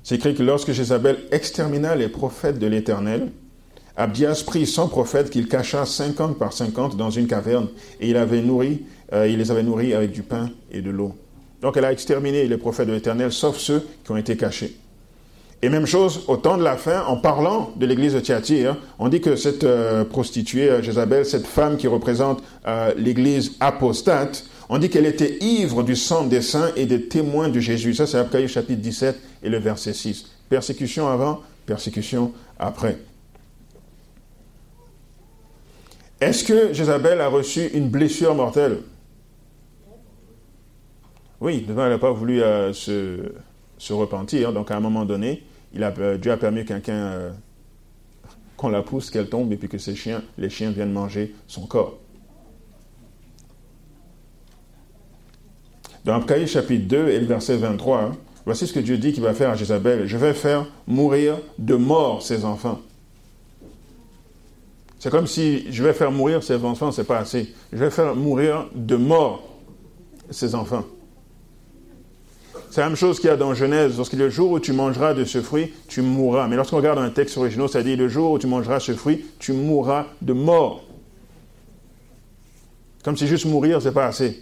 C'est 0.03 0.15
écrit 0.15 0.36
que 0.36 0.43
lorsque 0.43 0.71
Jézabel 0.71 1.17
extermina 1.32 1.95
les 1.95 2.08
prophètes 2.08 2.60
de 2.60 2.67
l'Éternel, 2.67 3.32
Abdias 3.95 4.43
prit 4.45 4.65
100 4.65 4.88
prophètes 4.88 5.29
qu'il 5.29 5.47
cacha 5.47 5.86
50 5.86 6.39
par 6.39 6.51
50 6.51 6.97
dans 6.97 7.12
une 7.12 7.27
caverne 7.27 7.67
et 7.99 8.10
il, 8.10 8.17
avait 8.17 8.41
nourri, 8.41 8.82
euh, 9.13 9.27
il 9.27 9.38
les 9.38 9.51
avait 9.51 9.62
nourris 9.62 9.93
avec 9.93 10.12
du 10.12 10.23
pain 10.23 10.49
et 10.71 10.82
de 10.82 10.89
l'eau. 10.89 11.13
Donc 11.62 11.77
elle 11.77 11.86
a 11.86 11.91
exterminé 11.91 12.47
les 12.47 12.58
prophètes 12.58 12.88
de 12.88 12.93
l'Éternel, 12.93 13.32
sauf 13.32 13.58
ceux 13.58 13.86
qui 14.03 14.12
ont 14.12 14.17
été 14.17 14.36
cachés. 14.36 14.75
Et 15.62 15.69
même 15.69 15.86
chose, 15.86 16.25
au 16.27 16.38
temps 16.38 16.58
de 16.58 16.63
la 16.63 16.75
fin, 16.75 17.03
en 17.06 17.17
parlant 17.17 17.71
de 17.77 17.86
l'église 17.86 18.15
de 18.15 18.19
Thyatire, 18.19 18.75
on 18.99 19.08
dit 19.10 19.21
que 19.21 19.36
cette 19.36 19.63
euh, 19.63 20.03
prostituée, 20.03 20.69
euh, 20.69 20.82
Jézabel, 20.82 21.25
cette 21.25 21.45
femme 21.45 21.77
qui 21.77 21.88
représente 21.88 22.43
l'église 22.97 23.53
apostate, 23.60 24.45
on 24.69 24.79
dit 24.79 24.89
qu'elle 24.89 25.06
était 25.06 25.38
ivre 25.39 25.84
du 25.84 25.95
sang 25.95 26.25
des 26.25 26.41
saints 26.41 26.71
et 26.75 26.88
des 26.88 27.08
témoins 27.08 27.47
de 27.47 27.60
Jésus. 27.60 27.93
Ça, 27.93 28.08
c'est 28.08 28.17
Apocalypse 28.17 28.53
chapitre 28.53 28.82
17 28.82 29.19
et 29.43 29.49
le 29.49 29.60
verset 29.60 29.93
6. 29.93 30.25
Persécution 30.49 31.08
avant, 31.08 31.41
persécution 31.65 32.32
après. 32.58 32.97
Est-ce 36.23 36.45
que 36.45 36.71
Jézabel 36.71 37.19
a 37.19 37.27
reçu 37.27 37.67
une 37.73 37.89
blessure 37.89 38.33
mortelle? 38.33 38.77
Oui, 41.41 41.65
elle 41.67 41.75
n'a 41.75 41.97
pas 41.97 42.13
voulu 42.13 42.41
euh, 42.41 42.71
se, 42.71 43.91
repentir. 43.91 44.53
Donc, 44.53 44.71
à 44.71 44.77
un 44.77 44.79
moment 44.79 45.03
donné, 45.03 45.43
euh, 45.77 46.17
Dieu 46.17 46.31
a 46.31 46.38
permis 46.38 46.63
quelqu'un 46.63 46.93
euh, 46.93 47.31
qu'on 48.55 48.69
la 48.69 48.83
pousse, 48.83 49.09
qu'elle 49.09 49.27
tombe, 49.27 49.51
et 49.51 49.57
puis 49.57 49.67
que 49.67 49.77
ces 49.77 49.95
chiens, 49.95 50.23
les 50.38 50.49
chiens 50.49 50.71
viennent 50.71 50.93
manger 50.93 51.36
son 51.45 51.65
corps. 51.65 51.97
Dans 56.05 56.13
Apocalypse 56.13 56.53
chapitre 56.53 56.88
2 56.88 57.09
et 57.09 57.19
le 57.19 57.25
verset 57.25 57.57
23, 57.57 58.01
hein, 58.01 58.12
voici 58.45 58.65
ce 58.65 58.71
que 58.71 58.79
Dieu 58.79 58.97
dit 58.97 59.12
qu'il 59.12 59.23
va 59.23 59.33
faire 59.33 59.49
à 59.49 59.55
Jézabel. 59.55 60.07
Je 60.07 60.15
vais 60.15 60.33
faire 60.33 60.67
mourir 60.88 61.38
de 61.59 61.75
mort 61.75 62.21
ses 62.21 62.45
enfants. 62.45 62.79
C'est 65.04 65.10
comme 65.10 65.28
si 65.28 65.70
je 65.70 65.84
vais 65.84 65.92
faire 65.92 66.13
mourir 66.13 66.42
ses 66.44 66.63
enfants, 66.63 66.94
c'est 66.94 67.04
pas 67.04 67.18
assez. 67.18 67.54
Je 67.74 67.78
vais 67.78 67.89
faire 67.89 68.16
mourir 68.16 68.70
de 68.74 68.96
mort 68.96 69.44
ses 70.30 70.56
enfants. 70.56 70.86
C'est 72.72 72.80
la 72.80 72.88
même 72.88 72.96
chose 72.96 73.20
qu'il 73.20 73.28
y 73.28 73.34
a 73.34 73.36
dans 73.36 73.54
Genèse. 73.54 73.98
Lorsqu'il 73.98 74.20
dit 74.20 74.24
le 74.24 74.30
jour 74.30 74.52
où 74.52 74.62
tu 74.62 74.72
mangeras 74.72 75.13
de 75.13 75.26
ce 75.26 75.42
fruit, 75.42 75.74
tu 75.89 76.02
mourras. 76.02 76.48
Mais 76.48 76.56
lorsqu'on 76.56 76.78
regarde 76.78 77.00
un 77.00 77.10
texte 77.10 77.38
original, 77.38 77.68
ça 77.68 77.84
dit 77.84 77.98
le 77.98 78.08
jour 78.08 78.32
où 78.32 78.39
tu 78.39 78.48
mangeras 78.48 78.80
ce 78.80 78.94
fruit, 78.94 79.26
tu 79.39 79.52
mourras 79.52 80.06
de 80.22 80.32
mort. 80.32 80.86
Comme 83.04 83.18
si 83.18 83.28
juste 83.28 83.46
mourir, 83.46 83.82
c'est 83.82 83.92
pas 83.92 84.06
assez. 84.06 84.42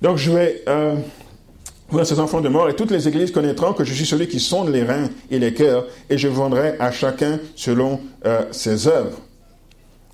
Donc 0.00 0.16
je 0.16 0.30
vais 0.30 0.62
euh, 0.68 0.94
voilà 1.90 2.04
ces 2.04 2.20
enfants 2.20 2.42
de 2.42 2.48
mort, 2.50 2.68
et 2.68 2.76
toutes 2.76 2.90
les 2.90 3.08
églises 3.08 3.30
connaîtront 3.30 3.72
que 3.72 3.82
je 3.82 3.94
suis 3.94 4.04
celui 4.04 4.28
qui 4.28 4.40
sonde 4.40 4.68
les 4.68 4.82
reins 4.82 5.08
et 5.30 5.38
les 5.38 5.54
cœurs, 5.54 5.86
et 6.10 6.18
je 6.18 6.28
vendrai 6.28 6.76
à 6.78 6.90
chacun 6.92 7.40
selon 7.56 8.00
euh, 8.26 8.44
ses 8.50 8.88
œuvres. 8.88 9.18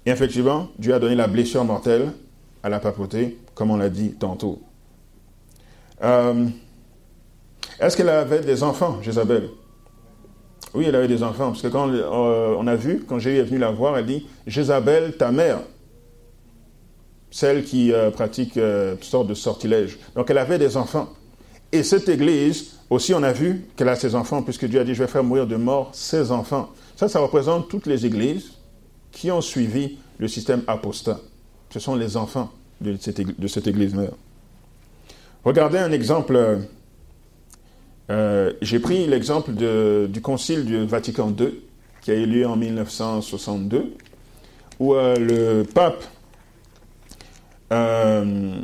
Et 0.06 0.10
effectivement, 0.10 0.68
Dieu 0.78 0.94
a 0.94 1.00
donné 1.00 1.16
la 1.16 1.26
blessure 1.26 1.64
mortelle 1.64 2.12
à 2.62 2.68
la 2.68 2.78
papauté, 2.78 3.38
comme 3.54 3.72
on 3.72 3.76
l'a 3.76 3.88
dit 3.88 4.12
tantôt. 4.12 4.62
Euh, 6.02 6.46
est-ce 7.80 7.96
qu'elle 7.96 8.08
avait 8.08 8.40
des 8.40 8.62
enfants, 8.62 8.98
Jézabel? 9.02 9.48
Oui, 10.74 10.84
elle 10.86 10.94
avait 10.94 11.08
des 11.08 11.24
enfants, 11.24 11.48
parce 11.48 11.62
que 11.62 11.68
quand 11.68 11.88
euh, 11.90 12.54
on 12.56 12.68
a 12.68 12.76
vu, 12.76 13.04
quand 13.08 13.18
Jésus 13.18 13.38
est 13.38 13.44
venu 13.44 13.58
la 13.58 13.72
voir, 13.72 13.98
elle 13.98 14.06
dit 14.06 14.28
Jézabel, 14.46 15.16
ta 15.16 15.32
mère, 15.32 15.58
celle 17.32 17.64
qui 17.64 17.92
pratique 18.12 18.52
toutes 18.52 19.02
sortes 19.02 19.26
de 19.26 19.34
sortilèges. 19.34 19.98
Donc 20.14 20.30
elle 20.30 20.38
avait 20.38 20.58
des 20.58 20.76
enfants. 20.76 21.08
Et 21.74 21.82
cette 21.82 22.08
église, 22.08 22.76
aussi, 22.88 23.14
on 23.14 23.22
a 23.24 23.32
vu 23.32 23.64
qu'elle 23.74 23.88
a 23.88 23.96
ses 23.96 24.14
enfants, 24.14 24.44
puisque 24.44 24.64
Dieu 24.64 24.78
a 24.78 24.84
dit, 24.84 24.94
je 24.94 25.02
vais 25.02 25.08
faire 25.08 25.24
mourir 25.24 25.48
de 25.48 25.56
mort 25.56 25.90
ses 25.92 26.30
enfants. 26.30 26.70
Ça, 26.94 27.08
ça 27.08 27.18
représente 27.18 27.68
toutes 27.68 27.86
les 27.86 28.06
églises 28.06 28.52
qui 29.10 29.32
ont 29.32 29.40
suivi 29.40 29.98
le 30.18 30.28
système 30.28 30.62
apostat. 30.68 31.18
Ce 31.70 31.80
sont 31.80 31.96
les 31.96 32.16
enfants 32.16 32.52
de 32.80 32.96
cette, 32.96 33.66
église-mère. 33.66 34.12
Regardez 35.44 35.78
un 35.78 35.90
exemple. 35.90 36.60
Euh, 38.08 38.52
j'ai 38.62 38.78
pris 38.78 39.08
l'exemple 39.08 39.50
du 39.50 40.20
concile 40.20 40.64
du 40.64 40.86
Vatican 40.86 41.34
II, 41.36 41.58
qui 42.02 42.12
a 42.12 42.14
eu 42.14 42.26
lieu 42.26 42.46
en 42.46 42.54
1962, 42.54 43.94
où 44.78 44.94
euh, 44.94 45.16
le 45.16 45.64
pape 45.64 46.04
euh, 47.72 48.60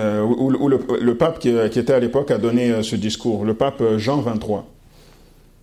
euh, 0.00 0.22
où, 0.22 0.50
le, 0.68 1.14
pape 1.14 1.38
qui, 1.38 1.50
était 1.50 1.92
à 1.92 2.00
l'époque 2.00 2.30
a 2.30 2.38
donné 2.38 2.70
euh, 2.70 2.82
ce 2.82 2.96
discours, 2.96 3.44
le 3.44 3.54
pape 3.54 3.80
euh, 3.82 3.98
Jean 3.98 4.20
23. 4.22 4.66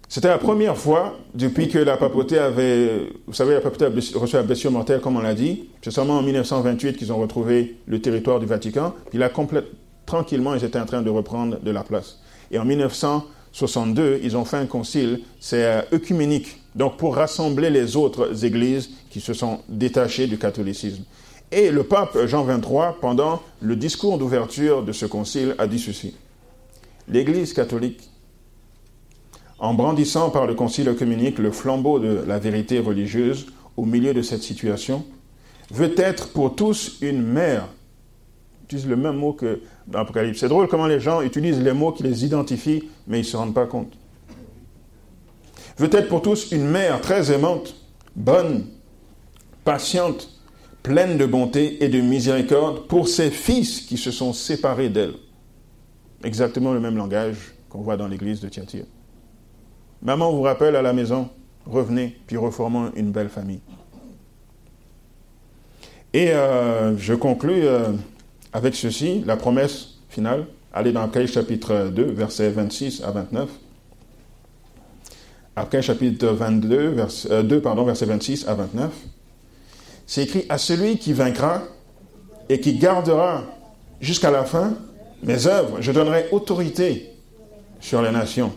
C'était 0.10 0.28
la 0.28 0.38
première 0.38 0.78
fois 0.78 1.18
depuis 1.34 1.68
que 1.68 1.80
la 1.80 1.98
papauté 1.98 2.38
avait, 2.38 3.10
vous 3.26 3.34
savez, 3.34 3.56
la 3.56 3.62
papauté 3.62 3.86
a 3.86 3.90
reçu 4.20 4.36
la 4.36 4.44
blessure 4.44 4.72
mortelle, 4.72 5.02
comme 5.02 5.18
on 5.18 5.22
l'a 5.22 5.34
dit. 5.34 5.70
C'est 5.82 5.92
seulement 5.92 6.20
en 6.20 6.22
1928 6.22 6.98
qu'ils 6.98 7.12
ont 7.12 7.18
retrouvé 7.18 7.78
le 7.88 8.00
territoire 8.00 8.40
du 8.40 8.46
Vatican. 8.46 8.94
A 9.20 9.30
complètement, 9.30 9.72
tranquillement, 10.06 10.54
ils 10.54 10.64
étaient 10.64 10.80
en 10.80 10.86
train 10.86 11.02
de 11.02 11.10
reprendre 11.10 11.60
de 11.60 11.72
la 11.72 11.84
place. 11.84 12.20
Et 12.52 12.60
en 12.60 12.64
1962, 12.64 14.20
ils 14.24 14.38
ont 14.38 14.46
fait 14.46 14.58
un 14.58 14.66
concile, 14.66 15.22
c'est 15.42 15.84
œcuménique, 15.92 16.62
donc 16.76 16.96
pour 16.98 17.16
rassembler 17.16 17.70
les 17.70 17.98
autres 17.98 18.46
églises 18.46 18.92
qui 19.10 19.20
se 19.20 19.34
sont 19.34 19.60
détachées 19.68 20.28
du 20.28 20.38
catholicisme. 20.38 21.04
Et 21.52 21.72
le 21.72 21.84
pape 21.84 22.26
Jean 22.26 22.46
XXIII, 22.46 22.96
pendant 23.00 23.42
le 23.62 23.76
discours 23.76 24.18
d'ouverture 24.18 24.84
de 24.84 24.92
ce 24.92 25.06
concile, 25.06 25.56
a 25.58 25.68
dit 25.68 25.80
ceci. 25.80 26.16
L'Église 27.08 27.54
catholique, 27.54 28.10
en 29.60 29.74
brandissant 29.74 30.30
par 30.30 30.46
le 30.46 30.56
concile 30.56 30.94
communique 30.96 31.40
le 31.40 31.52
flambeau 31.52 32.00
de 32.00 32.24
la 32.28 32.38
vérité 32.38 32.80
religieuse 32.80 33.48
au 33.78 33.86
milieu 33.86 34.14
de 34.14 34.22
cette 34.22 34.44
situation, 34.44 35.06
veut 35.72 35.94
être 35.98 36.30
pour 36.30 36.56
tous 36.56 36.98
une 37.02 37.22
mère. 37.22 37.68
Utilise 38.66 38.88
le 38.88 38.98
même 38.98 39.16
mot 39.16 39.32
que 39.32 39.62
dans 39.88 40.00
l'Apocalypse. 40.00 40.40
C'est 40.40 40.50
drôle 40.50 40.68
comment 40.68 40.88
les 40.88 41.00
gens 41.00 41.22
utilisent 41.22 41.62
les 41.62 41.72
mots 41.72 41.94
qui 41.94 42.04
les 42.04 42.26
identifient, 42.26 42.84
mais 43.08 43.20
ils 43.20 43.24
ne 43.24 43.28
se 43.28 43.38
rendent 43.38 43.54
pas 43.54 43.66
compte. 43.66 43.94
Veut 45.78 45.90
être 45.94 46.10
pour 46.10 46.22
tous 46.22 46.52
une 46.52 46.68
mère 46.68 47.00
très 47.00 47.32
aimante, 47.32 47.76
bonne, 48.16 48.66
patiente, 49.64 50.37
pleine 50.88 51.18
de 51.18 51.26
bonté 51.26 51.84
et 51.84 51.90
de 51.90 52.00
miséricorde 52.00 52.88
pour 52.88 53.10
ses 53.10 53.30
fils 53.30 53.82
qui 53.82 53.98
se 53.98 54.10
sont 54.10 54.32
séparés 54.32 54.88
d'elle. 54.88 55.16
Exactement 56.24 56.72
le 56.72 56.80
même 56.80 56.96
langage 56.96 57.54
qu'on 57.68 57.82
voit 57.82 57.98
dans 57.98 58.08
l'église 58.08 58.40
de 58.40 58.48
Thyatire. 58.48 58.86
Maman 60.02 60.32
vous 60.32 60.44
rappelle 60.44 60.78
à 60.78 60.82
la 60.82 60.94
maison, 60.94 61.28
revenez, 61.66 62.18
puis 62.26 62.38
reformons 62.38 62.94
une 62.96 63.12
belle 63.12 63.28
famille. 63.28 63.60
Et 66.14 66.32
euh, 66.32 66.98
je 66.98 67.14
conclus 67.14 67.66
euh, 67.66 67.92
avec 68.54 68.74
ceci, 68.74 69.24
la 69.26 69.36
promesse 69.36 70.00
finale. 70.08 70.48
Allez 70.72 70.94
dans 70.94 71.02
Apocalypse 71.02 71.34
chapitre 71.34 71.92
2, 71.94 72.04
versets 72.06 72.50
26 72.50 73.04
à 73.04 73.12
29. 73.12 73.50
Apocalypse 75.58 75.88
chapitre 75.88 76.28
22, 76.28 76.88
vers, 76.92 77.08
2, 77.44 77.56
euh, 77.58 77.60
pardon, 77.60 77.84
versets 77.84 78.06
26 78.06 78.48
à 78.48 78.54
29. 78.54 78.94
C'est 80.08 80.24
écrit 80.24 80.46
à 80.48 80.58
celui 80.58 80.98
qui 80.98 81.12
vaincra 81.12 81.64
et 82.48 82.62
qui 82.62 82.78
gardera 82.78 83.44
jusqu'à 84.00 84.32
la 84.32 84.46
fin 84.46 84.74
mes 85.22 85.48
œuvres. 85.48 85.82
Je 85.82 85.92
donnerai 85.92 86.28
autorité 86.32 87.12
sur 87.82 88.02
les 88.02 88.12
nations. 88.12 88.54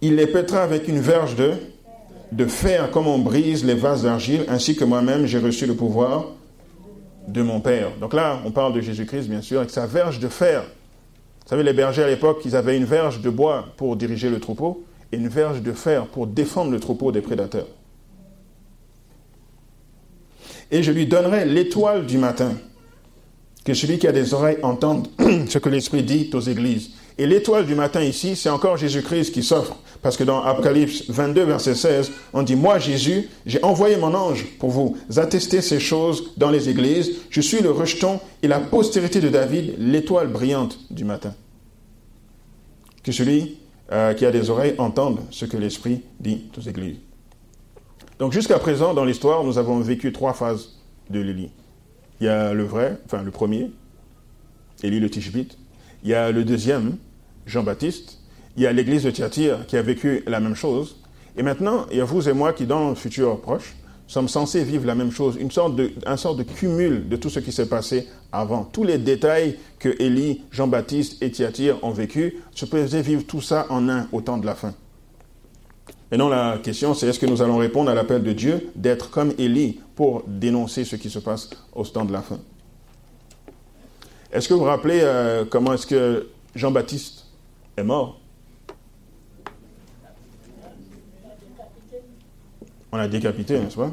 Il 0.00 0.16
les 0.16 0.26
pètera 0.26 0.62
avec 0.62 0.88
une 0.88 0.98
verge 0.98 1.36
de, 1.36 1.52
de 2.32 2.46
fer 2.46 2.90
comme 2.90 3.06
on 3.06 3.18
brise 3.18 3.66
les 3.66 3.74
vases 3.74 4.04
d'argile, 4.04 4.44
ainsi 4.48 4.74
que 4.74 4.84
moi-même 4.84 5.26
j'ai 5.26 5.38
reçu 5.38 5.66
le 5.66 5.74
pouvoir 5.74 6.28
de 7.28 7.42
mon 7.42 7.60
Père. 7.60 7.90
Donc 8.00 8.14
là, 8.14 8.40
on 8.46 8.50
parle 8.50 8.72
de 8.72 8.80
Jésus-Christ, 8.80 9.28
bien 9.28 9.42
sûr, 9.42 9.58
avec 9.58 9.70
sa 9.70 9.86
verge 9.86 10.20
de 10.20 10.28
fer. 10.28 10.62
Vous 10.62 11.50
savez, 11.50 11.64
les 11.64 11.74
bergers 11.74 12.04
à 12.04 12.08
l'époque, 12.08 12.40
ils 12.46 12.56
avaient 12.56 12.78
une 12.78 12.84
verge 12.84 13.20
de 13.20 13.28
bois 13.28 13.66
pour 13.76 13.94
diriger 13.96 14.30
le 14.30 14.40
troupeau 14.40 14.84
et 15.12 15.16
une 15.16 15.28
verge 15.28 15.60
de 15.60 15.72
fer 15.72 16.06
pour 16.06 16.26
défendre 16.26 16.70
le 16.70 16.80
troupeau 16.80 17.12
des 17.12 17.20
prédateurs 17.20 17.68
et 20.70 20.82
je 20.82 20.92
lui 20.92 21.06
donnerai 21.06 21.44
l'étoile 21.44 22.06
du 22.06 22.18
matin. 22.18 22.54
Que 23.64 23.74
celui 23.74 23.98
qui 23.98 24.06
a 24.06 24.12
des 24.12 24.32
oreilles 24.32 24.58
entende 24.62 25.08
ce 25.48 25.58
que 25.58 25.68
l'Esprit 25.68 26.02
dit 26.02 26.30
aux 26.32 26.40
églises. 26.40 26.90
Et 27.18 27.26
l'étoile 27.26 27.66
du 27.66 27.74
matin 27.74 28.02
ici, 28.02 28.36
c'est 28.36 28.50
encore 28.50 28.76
Jésus-Christ 28.76 29.32
qui 29.32 29.42
s'offre. 29.42 29.76
Parce 30.02 30.16
que 30.16 30.24
dans 30.24 30.42
Apocalypse 30.42 31.04
22, 31.08 31.44
verset 31.44 31.74
16, 31.74 32.12
on 32.34 32.42
dit, 32.42 32.56
moi 32.56 32.78
Jésus, 32.78 33.28
j'ai 33.46 33.62
envoyé 33.64 33.96
mon 33.96 34.14
ange 34.14 34.44
pour 34.58 34.70
vous 34.70 34.96
attester 35.16 35.62
ces 35.62 35.80
choses 35.80 36.32
dans 36.36 36.50
les 36.50 36.68
églises. 36.68 37.12
Je 37.30 37.40
suis 37.40 37.60
le 37.60 37.70
rejeton 37.70 38.20
et 38.42 38.48
la 38.48 38.60
postérité 38.60 39.20
de 39.20 39.30
David, 39.30 39.74
l'étoile 39.78 40.28
brillante 40.28 40.78
du 40.90 41.04
matin. 41.04 41.34
Que 43.02 43.12
celui 43.12 43.58
euh, 43.92 44.12
qui 44.14 44.26
a 44.26 44.30
des 44.30 44.50
oreilles 44.50 44.74
entende 44.78 45.20
ce 45.30 45.46
que 45.46 45.56
l'Esprit 45.56 46.02
dit 46.20 46.44
aux 46.56 46.60
églises. 46.60 46.96
Donc 48.18 48.32
jusqu'à 48.32 48.58
présent, 48.58 48.94
dans 48.94 49.04
l'histoire, 49.04 49.44
nous 49.44 49.58
avons 49.58 49.78
vécu 49.80 50.10
trois 50.10 50.32
phases 50.32 50.80
de 51.10 51.20
l'Élie. 51.20 51.50
Il 52.20 52.26
y 52.26 52.28
a 52.28 52.54
le 52.54 52.64
vrai, 52.64 52.98
enfin 53.04 53.22
le 53.22 53.30
premier, 53.30 53.70
Élie 54.82 55.00
le 55.00 55.10
Tishbite. 55.10 55.58
Il 56.02 56.08
y 56.08 56.14
a 56.14 56.30
le 56.30 56.44
deuxième, 56.44 56.96
Jean-Baptiste. 57.44 58.18
il 58.56 58.62
y 58.62 58.66
a 58.66 58.72
l'église 58.72 59.02
de 59.02 59.10
Thyatire 59.10 59.66
qui 59.66 59.76
a 59.76 59.82
vécu 59.82 60.22
la 60.26 60.40
même 60.40 60.54
chose. 60.54 60.96
Et 61.36 61.42
maintenant, 61.42 61.84
il 61.90 61.98
y 61.98 62.00
a 62.00 62.04
vous 62.04 62.26
et 62.26 62.32
moi 62.32 62.54
qui, 62.54 62.64
dans 62.64 62.88
le 62.88 62.94
futur 62.94 63.38
proche, 63.40 63.76
sommes 64.06 64.28
censés 64.28 64.64
vivre 64.64 64.86
la 64.86 64.94
même 64.94 65.10
chose, 65.10 65.36
une 65.38 65.50
sorte 65.50 65.76
de, 65.76 65.92
un 66.06 66.16
sorte 66.16 66.38
de 66.38 66.42
cumul 66.42 67.08
de 67.08 67.16
tout 67.16 67.28
ce 67.28 67.40
qui 67.40 67.52
s'est 67.52 67.68
passé 67.68 68.08
avant. 68.32 68.64
Tous 68.64 68.84
les 68.84 68.96
détails 68.96 69.58
que 69.78 69.94
Élie, 70.00 70.42
Jean-Baptiste 70.52 71.22
et 71.22 71.30
Thyatire 71.30 71.82
ont 71.84 71.90
vécu, 71.90 72.38
se 72.54 72.64
peuvent 72.64 72.96
vivre 72.96 73.24
tout 73.26 73.42
ça 73.42 73.66
en 73.68 73.90
un 73.90 74.08
au 74.12 74.22
temps 74.22 74.38
de 74.38 74.46
la 74.46 74.54
fin. 74.54 74.72
Non, 76.12 76.28
la 76.28 76.58
question, 76.62 76.94
c'est 76.94 77.08
est-ce 77.08 77.18
que 77.18 77.26
nous 77.26 77.42
allons 77.42 77.56
répondre 77.56 77.90
à 77.90 77.94
l'appel 77.94 78.22
de 78.22 78.32
Dieu 78.32 78.70
d'être 78.76 79.10
comme 79.10 79.32
Élie 79.38 79.80
pour 79.96 80.22
dénoncer 80.26 80.84
ce 80.84 80.94
qui 80.94 81.10
se 81.10 81.18
passe 81.18 81.50
au 81.74 81.84
temps 81.84 82.04
de 82.04 82.12
la 82.12 82.22
fin? 82.22 82.38
Est-ce 84.32 84.48
que 84.48 84.54
vous 84.54 84.60
vous 84.60 84.66
rappelez 84.66 85.00
euh, 85.02 85.44
comment 85.44 85.72
est-ce 85.72 85.86
que 85.86 86.28
Jean-Baptiste 86.54 87.26
est 87.76 87.82
mort? 87.82 88.20
On 92.92 92.96
l'a 92.96 93.08
décapité, 93.08 93.58
n'est-ce 93.58 93.76
pas? 93.76 93.90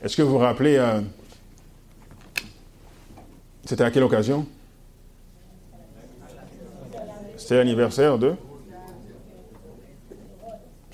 Est-ce 0.00 0.16
que 0.16 0.22
vous 0.22 0.30
vous 0.30 0.38
rappelez, 0.38 0.76
euh, 0.76 1.00
c'était 3.64 3.84
à 3.84 3.90
quelle 3.90 4.04
occasion? 4.04 4.46
C'était 7.36 7.56
l'anniversaire 7.56 8.18
de 8.18 8.34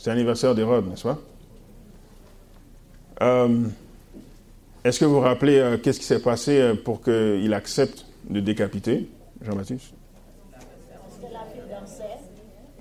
C'était 0.05 0.17
l'anniversaire 0.17 0.55
d'Hérode, 0.55 0.87
n'est-ce 0.87 1.05
pas? 1.05 1.19
Euh, 3.23 3.69
Est-ce 4.85 5.01
que 5.01 5.07
vous 5.07 5.15
vous 5.15 5.21
rappelez 5.21 5.57
euh, 5.57 5.79
qu'est-ce 5.79 5.99
qui 5.99 6.05
s'est 6.05 6.21
passé 6.21 6.75
pour 6.85 7.01
qu'il 7.01 7.55
accepte 7.55 8.05
de 8.29 8.41
décapiter 8.41 9.09
Jean-Baptiste? 9.41 9.95
Parce 10.53 10.67
que 11.17 11.33
la 11.33 11.47
fille 11.47 11.63
dansait. 11.71 12.03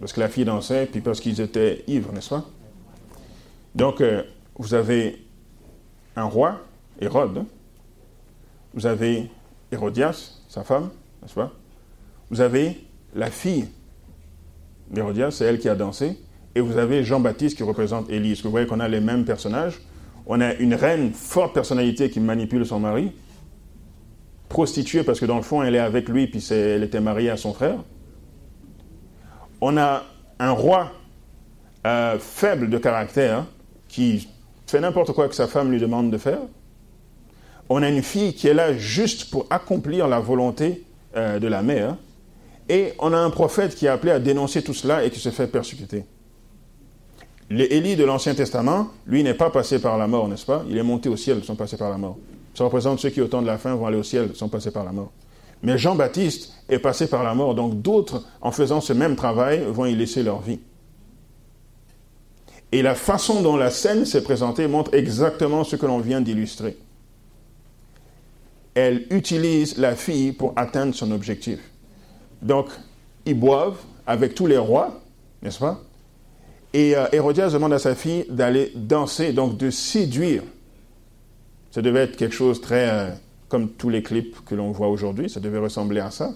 Parce 0.01 0.11
que 0.11 0.19
la 0.19 0.27
fille 0.27 0.43
dansait, 0.43 0.85
puis 0.85 0.99
parce 0.99 1.21
qu'ils 1.21 1.39
étaient 1.39 1.85
ivres, 1.87 2.11
n'est-ce 2.11 2.27
pas? 2.27 2.43
Donc, 3.73 4.01
euh, 4.01 4.23
vous 4.57 4.73
avez 4.73 5.25
un 6.17 6.25
roi, 6.25 6.59
Hérode. 6.99 7.45
Vous 8.73 8.85
avez 8.85 9.31
Hérodias, 9.71 10.41
sa 10.49 10.65
femme, 10.65 10.89
n'est-ce 11.21 11.35
pas? 11.35 11.53
Vous 12.29 12.41
avez 12.41 12.85
la 13.15 13.31
fille 13.31 13.69
d'Hérodias, 14.89 15.31
c'est 15.31 15.45
elle 15.45 15.59
qui 15.59 15.69
a 15.69 15.75
dansé. 15.75 16.17
Et 16.55 16.61
vous 16.61 16.77
avez 16.77 17.03
Jean-Baptiste 17.03 17.57
qui 17.57 17.63
représente 17.63 18.07
que 18.07 18.43
vous 18.43 18.51
voyez 18.51 18.67
qu'on 18.67 18.79
a 18.79 18.87
les 18.87 18.99
mêmes 18.99 19.25
personnages 19.25 19.79
On 20.27 20.39
a 20.39 20.53
une 20.53 20.75
reine, 20.75 21.13
forte 21.13 21.53
personnalité 21.53 22.09
qui 22.09 22.19
manipule 22.19 22.65
son 22.65 22.79
mari, 22.79 23.11
prostituée 24.49 25.03
parce 25.03 25.19
que 25.19 25.25
dans 25.25 25.37
le 25.37 25.41
fond, 25.41 25.63
elle 25.63 25.75
est 25.75 25.79
avec 25.79 26.09
lui, 26.09 26.27
puis 26.27 26.45
elle 26.51 26.83
était 26.83 27.01
mariée 27.01 27.31
à 27.31 27.37
son 27.37 27.53
frère. 27.53 27.79
On 29.61 29.77
a 29.77 30.03
un 30.39 30.51
roi 30.51 30.91
euh, 31.87 32.17
faible 32.19 32.69
de 32.69 32.77
caractère, 32.77 33.45
qui 33.87 34.27
fait 34.67 34.79
n'importe 34.79 35.13
quoi 35.13 35.27
que 35.27 35.35
sa 35.35 35.47
femme 35.47 35.71
lui 35.71 35.79
demande 35.79 36.11
de 36.11 36.17
faire. 36.17 36.39
On 37.69 37.81
a 37.81 37.89
une 37.89 38.03
fille 38.03 38.33
qui 38.33 38.47
est 38.47 38.53
là 38.53 38.73
juste 38.73 39.29
pour 39.31 39.45
accomplir 39.49 40.07
la 40.07 40.19
volonté 40.19 40.83
euh, 41.15 41.39
de 41.39 41.47
la 41.47 41.61
mère. 41.61 41.97
Et 42.69 42.93
on 42.99 43.13
a 43.13 43.17
un 43.17 43.29
prophète 43.29 43.75
qui 43.75 43.85
est 43.85 43.89
appelé 43.89 44.11
à 44.11 44.19
dénoncer 44.19 44.63
tout 44.63 44.73
cela 44.73 45.03
et 45.03 45.09
qui 45.09 45.19
se 45.19 45.29
fait 45.29 45.47
persécuter. 45.47 46.05
L'Élie 47.49 47.95
de 47.95 48.03
l'Ancien 48.03 48.33
Testament, 48.33 48.87
lui, 49.05 49.23
n'est 49.23 49.33
pas 49.33 49.49
passé 49.49 49.79
par 49.79 49.97
la 49.97 50.07
mort, 50.07 50.27
n'est-ce 50.27 50.45
pas? 50.45 50.63
Il 50.69 50.77
est 50.77 50.83
monté 50.83 51.09
au 51.09 51.17
ciel, 51.17 51.43
sont 51.43 51.55
passés 51.55 51.77
par 51.77 51.89
la 51.89 51.97
mort. 51.97 52.17
Ça 52.55 52.63
représente 52.63 52.99
ceux 52.99 53.09
qui, 53.09 53.21
au 53.21 53.27
temps 53.27 53.41
de 53.41 53.47
la 53.47 53.57
fin, 53.57 53.75
vont 53.75 53.85
aller 53.85 53.97
au 53.97 54.03
ciel, 54.03 54.35
sont 54.35 54.49
passés 54.49 54.71
par 54.71 54.83
la 54.83 54.91
mort. 54.91 55.11
Mais 55.61 55.77
Jean-Baptiste 55.77 56.53
est 56.69 56.79
passé 56.79 57.07
par 57.07 57.23
la 57.23 57.33
mort, 57.33 57.55
donc 57.55 57.81
d'autres, 57.81 58.23
en 58.41 58.51
faisant 58.51 58.81
ce 58.81 58.93
même 58.93 59.15
travail, 59.15 59.63
vont 59.69 59.85
y 59.85 59.95
laisser 59.95 60.23
leur 60.23 60.41
vie. 60.41 60.59
Et 62.71 62.81
la 62.81 62.95
façon 62.95 63.41
dont 63.41 63.55
la 63.55 63.69
scène 63.69 64.05
s'est 64.05 64.23
présentée 64.23 64.67
montre 64.67 64.93
exactement 64.93 65.63
ce 65.63 65.75
que 65.75 65.85
l'on 65.85 65.99
vient 65.99 66.21
d'illustrer. 66.21 66.77
Elle 68.73 69.05
utilise 69.11 69.77
la 69.77 69.95
fille 69.95 70.31
pour 70.31 70.53
atteindre 70.55 70.95
son 70.95 71.11
objectif. 71.11 71.59
Donc, 72.41 72.67
ils 73.25 73.39
boivent 73.39 73.77
avec 74.07 74.33
tous 74.33 74.47
les 74.47 74.57
rois, 74.57 75.01
n'est-ce 75.43 75.59
pas? 75.59 75.81
Et 76.73 76.95
euh, 76.95 77.05
Hérodias 77.11 77.51
demande 77.51 77.73
à 77.73 77.79
sa 77.79 77.95
fille 77.95 78.25
d'aller 78.29 78.71
danser, 78.75 79.31
donc 79.31 79.57
de 79.57 79.69
séduire. 79.69 80.43
Ça 81.71 81.81
devait 81.81 82.01
être 82.01 82.15
quelque 82.15 82.35
chose 82.35 82.61
très... 82.61 82.89
Euh, 82.89 83.09
comme 83.53 83.69
tous 83.69 83.91
les 83.91 84.01
clips 84.01 84.43
que 84.45 84.55
l'on 84.55 84.71
voit 84.71 84.87
aujourd'hui, 84.87 85.29
ça 85.29 85.39
devait 85.39 85.59
ressembler 85.59 85.99
à 85.99 86.09
ça. 86.09 86.31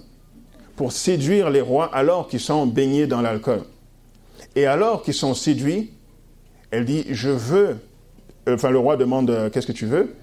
Pour 0.76 0.92
séduire 0.92 1.50
les 1.50 1.62
rois 1.62 1.90
alors 1.92 2.28
qu'ils 2.28 2.40
sont 2.40 2.68
baignés 2.68 3.08
dans 3.08 3.22
l'alcool. 3.22 3.64
Et 4.56 4.68
alors 4.68 5.02
qu'ils 5.02 5.16
sont 5.16 5.34
séduits, 5.34 5.90
elle 6.70 6.86
dit, 6.86 7.06
je 7.10 7.30
veux. 7.30 7.78
Euh, 8.48 8.54
enfin, 8.54 8.70
le 8.70 8.78
roi 8.78 8.98
demande, 8.98 9.32
euh, 9.32 9.50
qu'est-ce 9.50 9.66
que 9.66 9.72
tu 9.72 9.88
veux? 9.88 10.14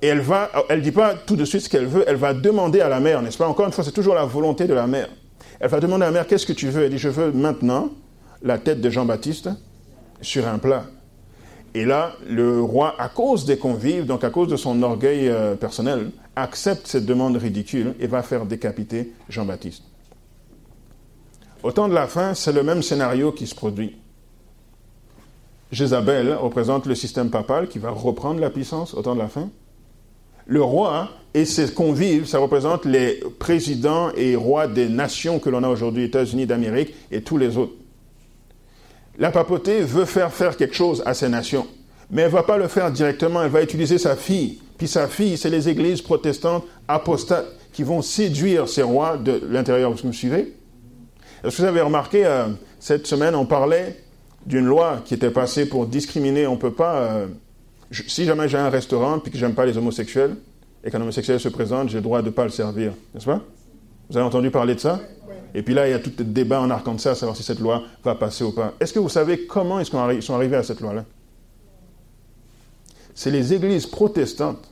Et 0.00 0.06
elle 0.06 0.20
va, 0.20 0.50
elle 0.70 0.80
dit 0.80 0.90
pas 0.90 1.14
tout 1.14 1.36
de 1.36 1.44
suite 1.44 1.60
ce 1.60 1.68
qu'elle 1.68 1.84
veut, 1.84 2.04
elle 2.06 2.16
va 2.16 2.32
demander 2.32 2.80
à 2.80 2.88
la 2.88 2.98
mère, 2.98 3.20
n'est-ce 3.20 3.36
pas? 3.36 3.46
Encore 3.46 3.66
une 3.66 3.72
fois, 3.72 3.84
c'est 3.84 3.92
toujours 3.92 4.14
la 4.14 4.24
volonté 4.24 4.66
de 4.66 4.72
la 4.72 4.86
mère. 4.86 5.10
Elle 5.60 5.68
va 5.68 5.80
demander 5.80 6.04
à 6.04 6.06
la 6.06 6.12
mère, 6.12 6.26
qu'est-ce 6.26 6.46
que 6.46 6.54
tu 6.54 6.70
veux? 6.70 6.84
Elle 6.84 6.92
dit, 6.92 6.98
je 6.98 7.10
veux 7.10 7.30
maintenant 7.30 7.90
la 8.42 8.58
tête 8.58 8.80
de 8.80 8.90
Jean-Baptiste 8.90 9.50
sur 10.20 10.46
un 10.46 10.58
plat. 10.58 10.84
Et 11.74 11.84
là, 11.84 12.12
le 12.28 12.60
roi, 12.60 12.94
à 12.98 13.08
cause 13.08 13.46
des 13.46 13.56
convives, 13.56 14.04
donc 14.04 14.24
à 14.24 14.30
cause 14.30 14.48
de 14.48 14.56
son 14.56 14.82
orgueil 14.82 15.28
euh, 15.28 15.54
personnel, 15.54 16.10
accepte 16.36 16.86
cette 16.86 17.06
demande 17.06 17.36
ridicule 17.36 17.94
et 17.98 18.06
va 18.06 18.22
faire 18.22 18.44
décapiter 18.44 19.12
Jean-Baptiste. 19.28 19.84
Au 21.62 21.72
temps 21.72 21.88
de 21.88 21.94
la 21.94 22.06
fin, 22.06 22.34
c'est 22.34 22.52
le 22.52 22.62
même 22.62 22.82
scénario 22.82 23.32
qui 23.32 23.46
se 23.46 23.54
produit. 23.54 23.96
Jézabel 25.70 26.34
représente 26.34 26.86
le 26.86 26.94
système 26.94 27.30
papal 27.30 27.68
qui 27.68 27.78
va 27.78 27.90
reprendre 27.90 28.40
la 28.40 28.50
puissance 28.50 28.92
au 28.92 29.02
temps 29.02 29.14
de 29.14 29.20
la 29.20 29.28
fin. 29.28 29.48
Le 30.46 30.62
roi 30.62 31.08
et 31.32 31.46
ses 31.46 31.72
convives, 31.72 32.26
ça 32.26 32.38
représente 32.38 32.84
les 32.84 33.22
présidents 33.38 34.10
et 34.16 34.36
rois 34.36 34.66
des 34.66 34.88
nations 34.88 35.38
que 35.38 35.48
l'on 35.48 35.62
a 35.62 35.68
aujourd'hui, 35.68 36.02
États-Unis 36.04 36.46
d'Amérique 36.46 36.92
et 37.10 37.22
tous 37.22 37.38
les 37.38 37.56
autres. 37.56 37.72
La 39.18 39.30
papauté 39.30 39.80
veut 39.80 40.04
faire 40.04 40.32
faire 40.32 40.56
quelque 40.56 40.74
chose 40.74 41.02
à 41.06 41.14
ces 41.14 41.28
nations, 41.28 41.66
mais 42.10 42.22
elle 42.22 42.28
ne 42.28 42.34
va 42.34 42.42
pas 42.42 42.58
le 42.58 42.68
faire 42.68 42.90
directement, 42.90 43.42
elle 43.42 43.50
va 43.50 43.62
utiliser 43.62 43.98
sa 43.98 44.16
fille. 44.16 44.60
Puis 44.78 44.88
sa 44.88 45.06
fille, 45.06 45.36
c'est 45.36 45.50
les 45.50 45.68
églises 45.68 46.02
protestantes 46.02 46.64
apostates 46.88 47.46
qui 47.72 47.82
vont 47.82 48.02
séduire 48.02 48.68
ces 48.68 48.82
rois 48.82 49.16
de 49.16 49.40
l'intérieur. 49.48 49.92
Vous 49.92 50.08
me 50.08 50.12
suivez? 50.12 50.54
Est-ce 51.44 51.56
que 51.56 51.62
vous 51.62 51.68
avez 51.68 51.80
remarqué, 51.80 52.24
euh, 52.24 52.46
cette 52.78 53.06
semaine, 53.06 53.34
on 53.34 53.46
parlait 53.46 53.96
d'une 54.46 54.66
loi 54.66 55.02
qui 55.04 55.14
était 55.14 55.30
passée 55.30 55.66
pour 55.66 55.86
discriminer. 55.86 56.46
On 56.46 56.56
peut 56.56 56.72
pas. 56.72 56.94
Euh, 56.96 57.26
si 57.90 58.24
jamais 58.24 58.48
j'ai 58.48 58.58
un 58.58 58.70
restaurant 58.70 59.18
puis 59.18 59.30
que 59.30 59.38
j'aime 59.38 59.54
pas 59.54 59.66
les 59.66 59.76
homosexuels 59.76 60.36
et 60.82 60.90
qu'un 60.90 61.00
homosexuel 61.00 61.38
se 61.38 61.48
présente, 61.48 61.90
j'ai 61.90 61.98
le 61.98 62.02
droit 62.02 62.22
de 62.22 62.26
ne 62.26 62.30
pas 62.30 62.44
le 62.44 62.50
servir, 62.50 62.92
n'est-ce 63.14 63.26
pas? 63.26 63.40
Vous 64.08 64.16
avez 64.16 64.26
entendu 64.26 64.50
parler 64.50 64.74
de 64.74 64.80
ça? 64.80 65.00
Et 65.54 65.62
puis 65.62 65.74
là, 65.74 65.86
il 65.86 65.90
y 65.90 65.94
a 65.94 65.98
tout 65.98 66.12
le 66.18 66.24
débat 66.24 66.60
en 66.60 66.70
Arkansas 66.70 67.10
à 67.10 67.14
savoir 67.14 67.36
si 67.36 67.42
cette 67.42 67.60
loi 67.60 67.82
va 68.04 68.14
passer 68.14 68.44
ou 68.44 68.52
pas. 68.52 68.74
Est-ce 68.80 68.92
que 68.92 68.98
vous 68.98 69.08
savez 69.08 69.46
comment 69.46 69.80
ils 69.80 69.86
sont 70.22 70.34
arrivés 70.34 70.56
à 70.56 70.62
cette 70.62 70.80
loi-là? 70.80 71.04
C'est 73.14 73.30
les 73.30 73.52
églises 73.52 73.86
protestantes 73.86 74.70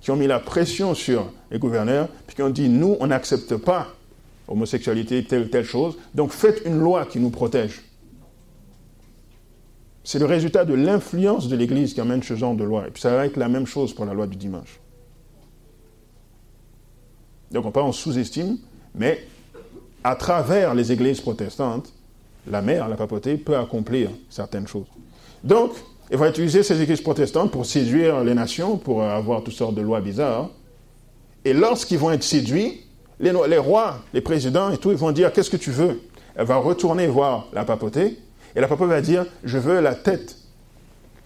qui 0.00 0.10
ont 0.10 0.16
mis 0.16 0.26
la 0.26 0.38
pression 0.38 0.94
sur 0.94 1.30
les 1.50 1.58
gouverneurs 1.58 2.08
puis 2.26 2.36
qui 2.36 2.42
ont 2.42 2.50
dit 2.50 2.68
nous, 2.68 2.96
on 3.00 3.08
n'accepte 3.08 3.56
pas 3.56 3.88
homosexualité, 4.48 5.24
telle 5.24 5.42
ou 5.42 5.48
telle 5.48 5.64
chose, 5.64 5.96
donc 6.14 6.30
faites 6.30 6.62
une 6.64 6.78
loi 6.78 7.06
qui 7.06 7.18
nous 7.18 7.30
protège. 7.30 7.82
C'est 10.02 10.18
le 10.18 10.26
résultat 10.26 10.64
de 10.64 10.74
l'influence 10.74 11.48
de 11.48 11.56
l'Église 11.56 11.94
qui 11.94 12.00
amène 12.00 12.22
ce 12.22 12.36
genre 12.36 12.54
de 12.54 12.64
loi. 12.64 12.86
Et 12.86 12.90
puis 12.90 13.00
ça 13.00 13.16
va 13.16 13.24
être 13.24 13.38
la 13.38 13.48
même 13.48 13.66
chose 13.66 13.94
pour 13.94 14.04
la 14.04 14.12
loi 14.12 14.26
du 14.26 14.36
dimanche. 14.36 14.80
Donc 17.50 17.64
on 17.64 17.70
pas 17.70 17.82
en 17.82 17.92
sous-estime, 17.92 18.58
mais 18.94 19.26
à 20.04 20.14
travers 20.14 20.74
les 20.74 20.92
églises 20.92 21.20
protestantes, 21.20 21.92
la 22.46 22.60
mère, 22.60 22.88
la 22.88 22.96
papauté, 22.96 23.36
peut 23.38 23.56
accomplir 23.56 24.10
certaines 24.28 24.68
choses. 24.68 24.86
Donc, 25.42 25.72
il 26.10 26.18
va 26.18 26.28
utiliser 26.28 26.62
ces 26.62 26.80
églises 26.80 27.00
protestantes 27.00 27.50
pour 27.50 27.64
séduire 27.64 28.22
les 28.22 28.34
nations, 28.34 28.76
pour 28.76 29.02
avoir 29.02 29.42
toutes 29.42 29.54
sortes 29.54 29.74
de 29.74 29.80
lois 29.80 30.02
bizarres. 30.02 30.50
Et 31.46 31.54
lorsqu'ils 31.54 31.98
vont 31.98 32.10
être 32.10 32.22
séduits, 32.22 32.82
les, 33.18 33.58
rois, 33.58 34.00
les 34.12 34.20
présidents 34.20 34.70
et 34.70 34.76
tout, 34.76 34.90
ils 34.90 34.96
vont 34.96 35.12
dire 35.12 35.32
Qu'est-ce 35.32 35.50
que 35.50 35.56
tu 35.56 35.70
veux? 35.70 36.02
Elle 36.36 36.46
va 36.46 36.56
retourner 36.56 37.06
voir 37.06 37.48
la 37.52 37.64
papauté 37.64 38.18
et 38.54 38.60
la 38.60 38.68
papa 38.68 38.84
va 38.86 39.00
dire, 39.00 39.24
je 39.42 39.56
veux 39.56 39.80
la 39.80 39.94
tête 39.94 40.36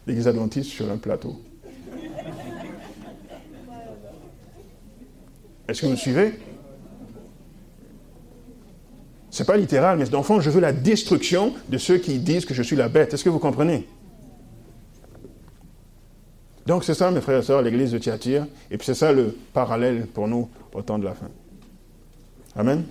l'église 0.07 0.29
adventiste 0.29 0.71
sur 0.71 0.91
un 0.91 0.97
plateau. 0.97 1.41
Est-ce 5.69 5.83
que 5.83 5.87
vous 5.87 5.93
me 5.93 5.97
suivez? 5.97 6.33
C'est 9.39 9.45
pas 9.45 9.57
littéral, 9.57 9.99
mais 9.99 10.07
dans 10.07 10.25
je 10.41 10.51
veux 10.51 10.61
la 10.61 10.73
destruction 10.73 11.55
de 11.69 11.79
ceux 11.79 11.99
qui 11.99 12.19
disent 12.19 12.45
que 12.45 12.55
je 12.55 12.63
suis 12.65 12.75
la 12.75 12.89
bête. 12.89 13.15
Est-ce 13.15 13.23
que 13.23 13.29
vous 13.29 13.39
comprenez? 13.39 13.87
Donc 16.67 16.83
c'est 16.83 16.95
ça, 16.95 17.13
mes 17.13 17.21
frères 17.21 17.39
et 17.39 17.43
sœurs, 17.45 17.63
l'église 17.63 17.93
de 17.93 17.99
Thyatire, 17.99 18.49
et 18.69 18.77
puis 18.77 18.85
c'est 18.85 18.95
ça 18.95 19.13
le 19.13 19.37
parallèle 19.53 20.09
pour 20.09 20.27
nous 20.27 20.49
au 20.75 20.83
temps 20.83 20.99
de 20.99 21.05
la 21.05 21.15
fin. 21.15 21.29
Amen. 22.57 22.83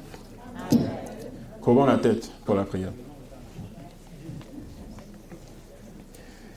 Courbons 1.60 1.84
la 1.84 1.98
tête 1.98 2.32
pour 2.46 2.56
la 2.56 2.64
prière. 2.64 2.94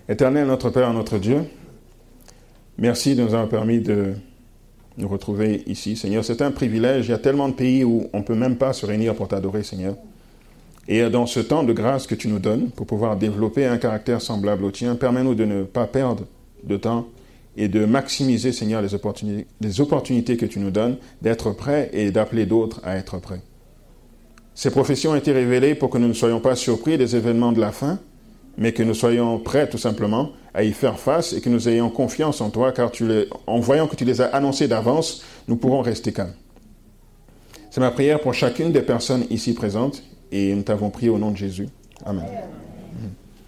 Éternel 0.09 0.47
notre 0.47 0.71
Père, 0.71 0.93
notre 0.93 1.19
Dieu, 1.19 1.43
merci 2.79 3.17
de 3.17 3.25
nous 3.25 3.35
avoir 3.35 3.49
permis 3.49 3.81
de 3.81 4.15
nous 5.01 5.09
retrouver 5.09 5.63
ici, 5.67 5.97
Seigneur. 5.97 6.25
C'est 6.25 6.43
un 6.43 6.51
privilège. 6.51 7.07
Il 7.07 7.11
y 7.11 7.15
a 7.15 7.19
tellement 7.19 7.49
de 7.49 7.55
pays 7.55 7.85
où 7.85 8.09
on 8.13 8.19
ne 8.19 8.25
peut 8.25 8.35
même 8.35 8.57
pas 8.57 8.73
se 8.73 8.87
réunir 8.87 9.15
pour 9.15 9.29
t'adorer, 9.29 9.63
Seigneur. 9.63 9.95
Et 10.89 11.09
dans 11.09 11.27
ce 11.27 11.41
temps 11.41 11.63
de 11.63 11.73
grâce 11.73 12.07
que 12.07 12.15
tu 12.15 12.29
nous 12.29 12.39
donnes 12.39 12.71
pour 12.71 12.87
pouvoir 12.87 13.17
développer 13.17 13.65
un 13.65 13.79
caractère 13.79 14.21
semblable 14.21 14.65
au 14.65 14.71
tien, 14.71 14.97
permets-nous 14.97 15.35
de 15.35 15.45
ne 15.45 15.63
pas 15.63 15.87
perdre 15.87 16.25
de 16.65 16.77
temps 16.77 17.07
et 17.57 17.69
de 17.69 17.85
maximiser, 17.85 18.53
Seigneur, 18.53 18.83
les 18.83 18.95
opportunités, 18.95 20.37
que 20.37 20.47
tu 20.47 20.61
nous 20.61 20.71
donnes, 20.71 20.97
d'être 21.23 21.51
prêts 21.53 21.91
et 21.93 22.11
d'appeler 22.11 22.47
d'autres 22.47 22.81
à 22.85 22.97
être 22.97 23.19
prêts. 23.19 23.41
Ces 24.55 24.71
professions 24.71 25.13
ont 25.13 25.17
été 25.17 25.33
révélées 25.33 25.75
pour 25.75 25.91
que 25.91 25.99
nous 25.99 26.09
ne 26.09 26.13
soyons 26.13 26.41
pas 26.41 26.55
surpris 26.55 26.99
des 26.99 27.17
événements 27.17 27.53
de 27.53 27.61
la 27.61 27.73
fin, 27.73 27.99
mais 28.57 28.73
que 28.73 28.83
nous 28.83 28.95
soyons 28.95 29.39
prêts 29.39 29.69
tout 29.69 29.79
simplement 29.79 30.31
à 30.55 30.65
y 30.65 30.73
faire 30.73 30.99
face 30.99 31.33
et 31.33 31.41
que 31.41 31.49
nous 31.49 31.69
ayons 31.69 31.91
confiance 31.91 32.41
en 32.41 32.51
toi, 32.51 32.73
car 32.73 32.91
en 33.47 33.61
voyant 33.61 33.87
que 33.87 33.97
tu 33.97 34.05
les 34.05 34.21
as 34.21 34.27
annoncés 34.27 34.69
d'avance, 34.69 35.23
nous 35.49 35.57
pourrons 35.57 35.81
rester 35.81 36.13
calmes. 36.13 36.35
C'est 37.71 37.81
ma 37.81 37.93
prière 37.93 38.21
pour 38.21 38.35
chacune 38.35 38.73
des 38.73 38.83
personnes 38.83 39.25
ici 39.31 39.55
présentes 39.55 40.03
et 40.33 40.55
nous 40.55 40.63
t'avons 40.63 40.91
prié 40.91 41.09
au 41.09 41.19
nom 41.19 41.31
de 41.31 41.37
Jésus. 41.37 41.69
Amen. 42.05 42.25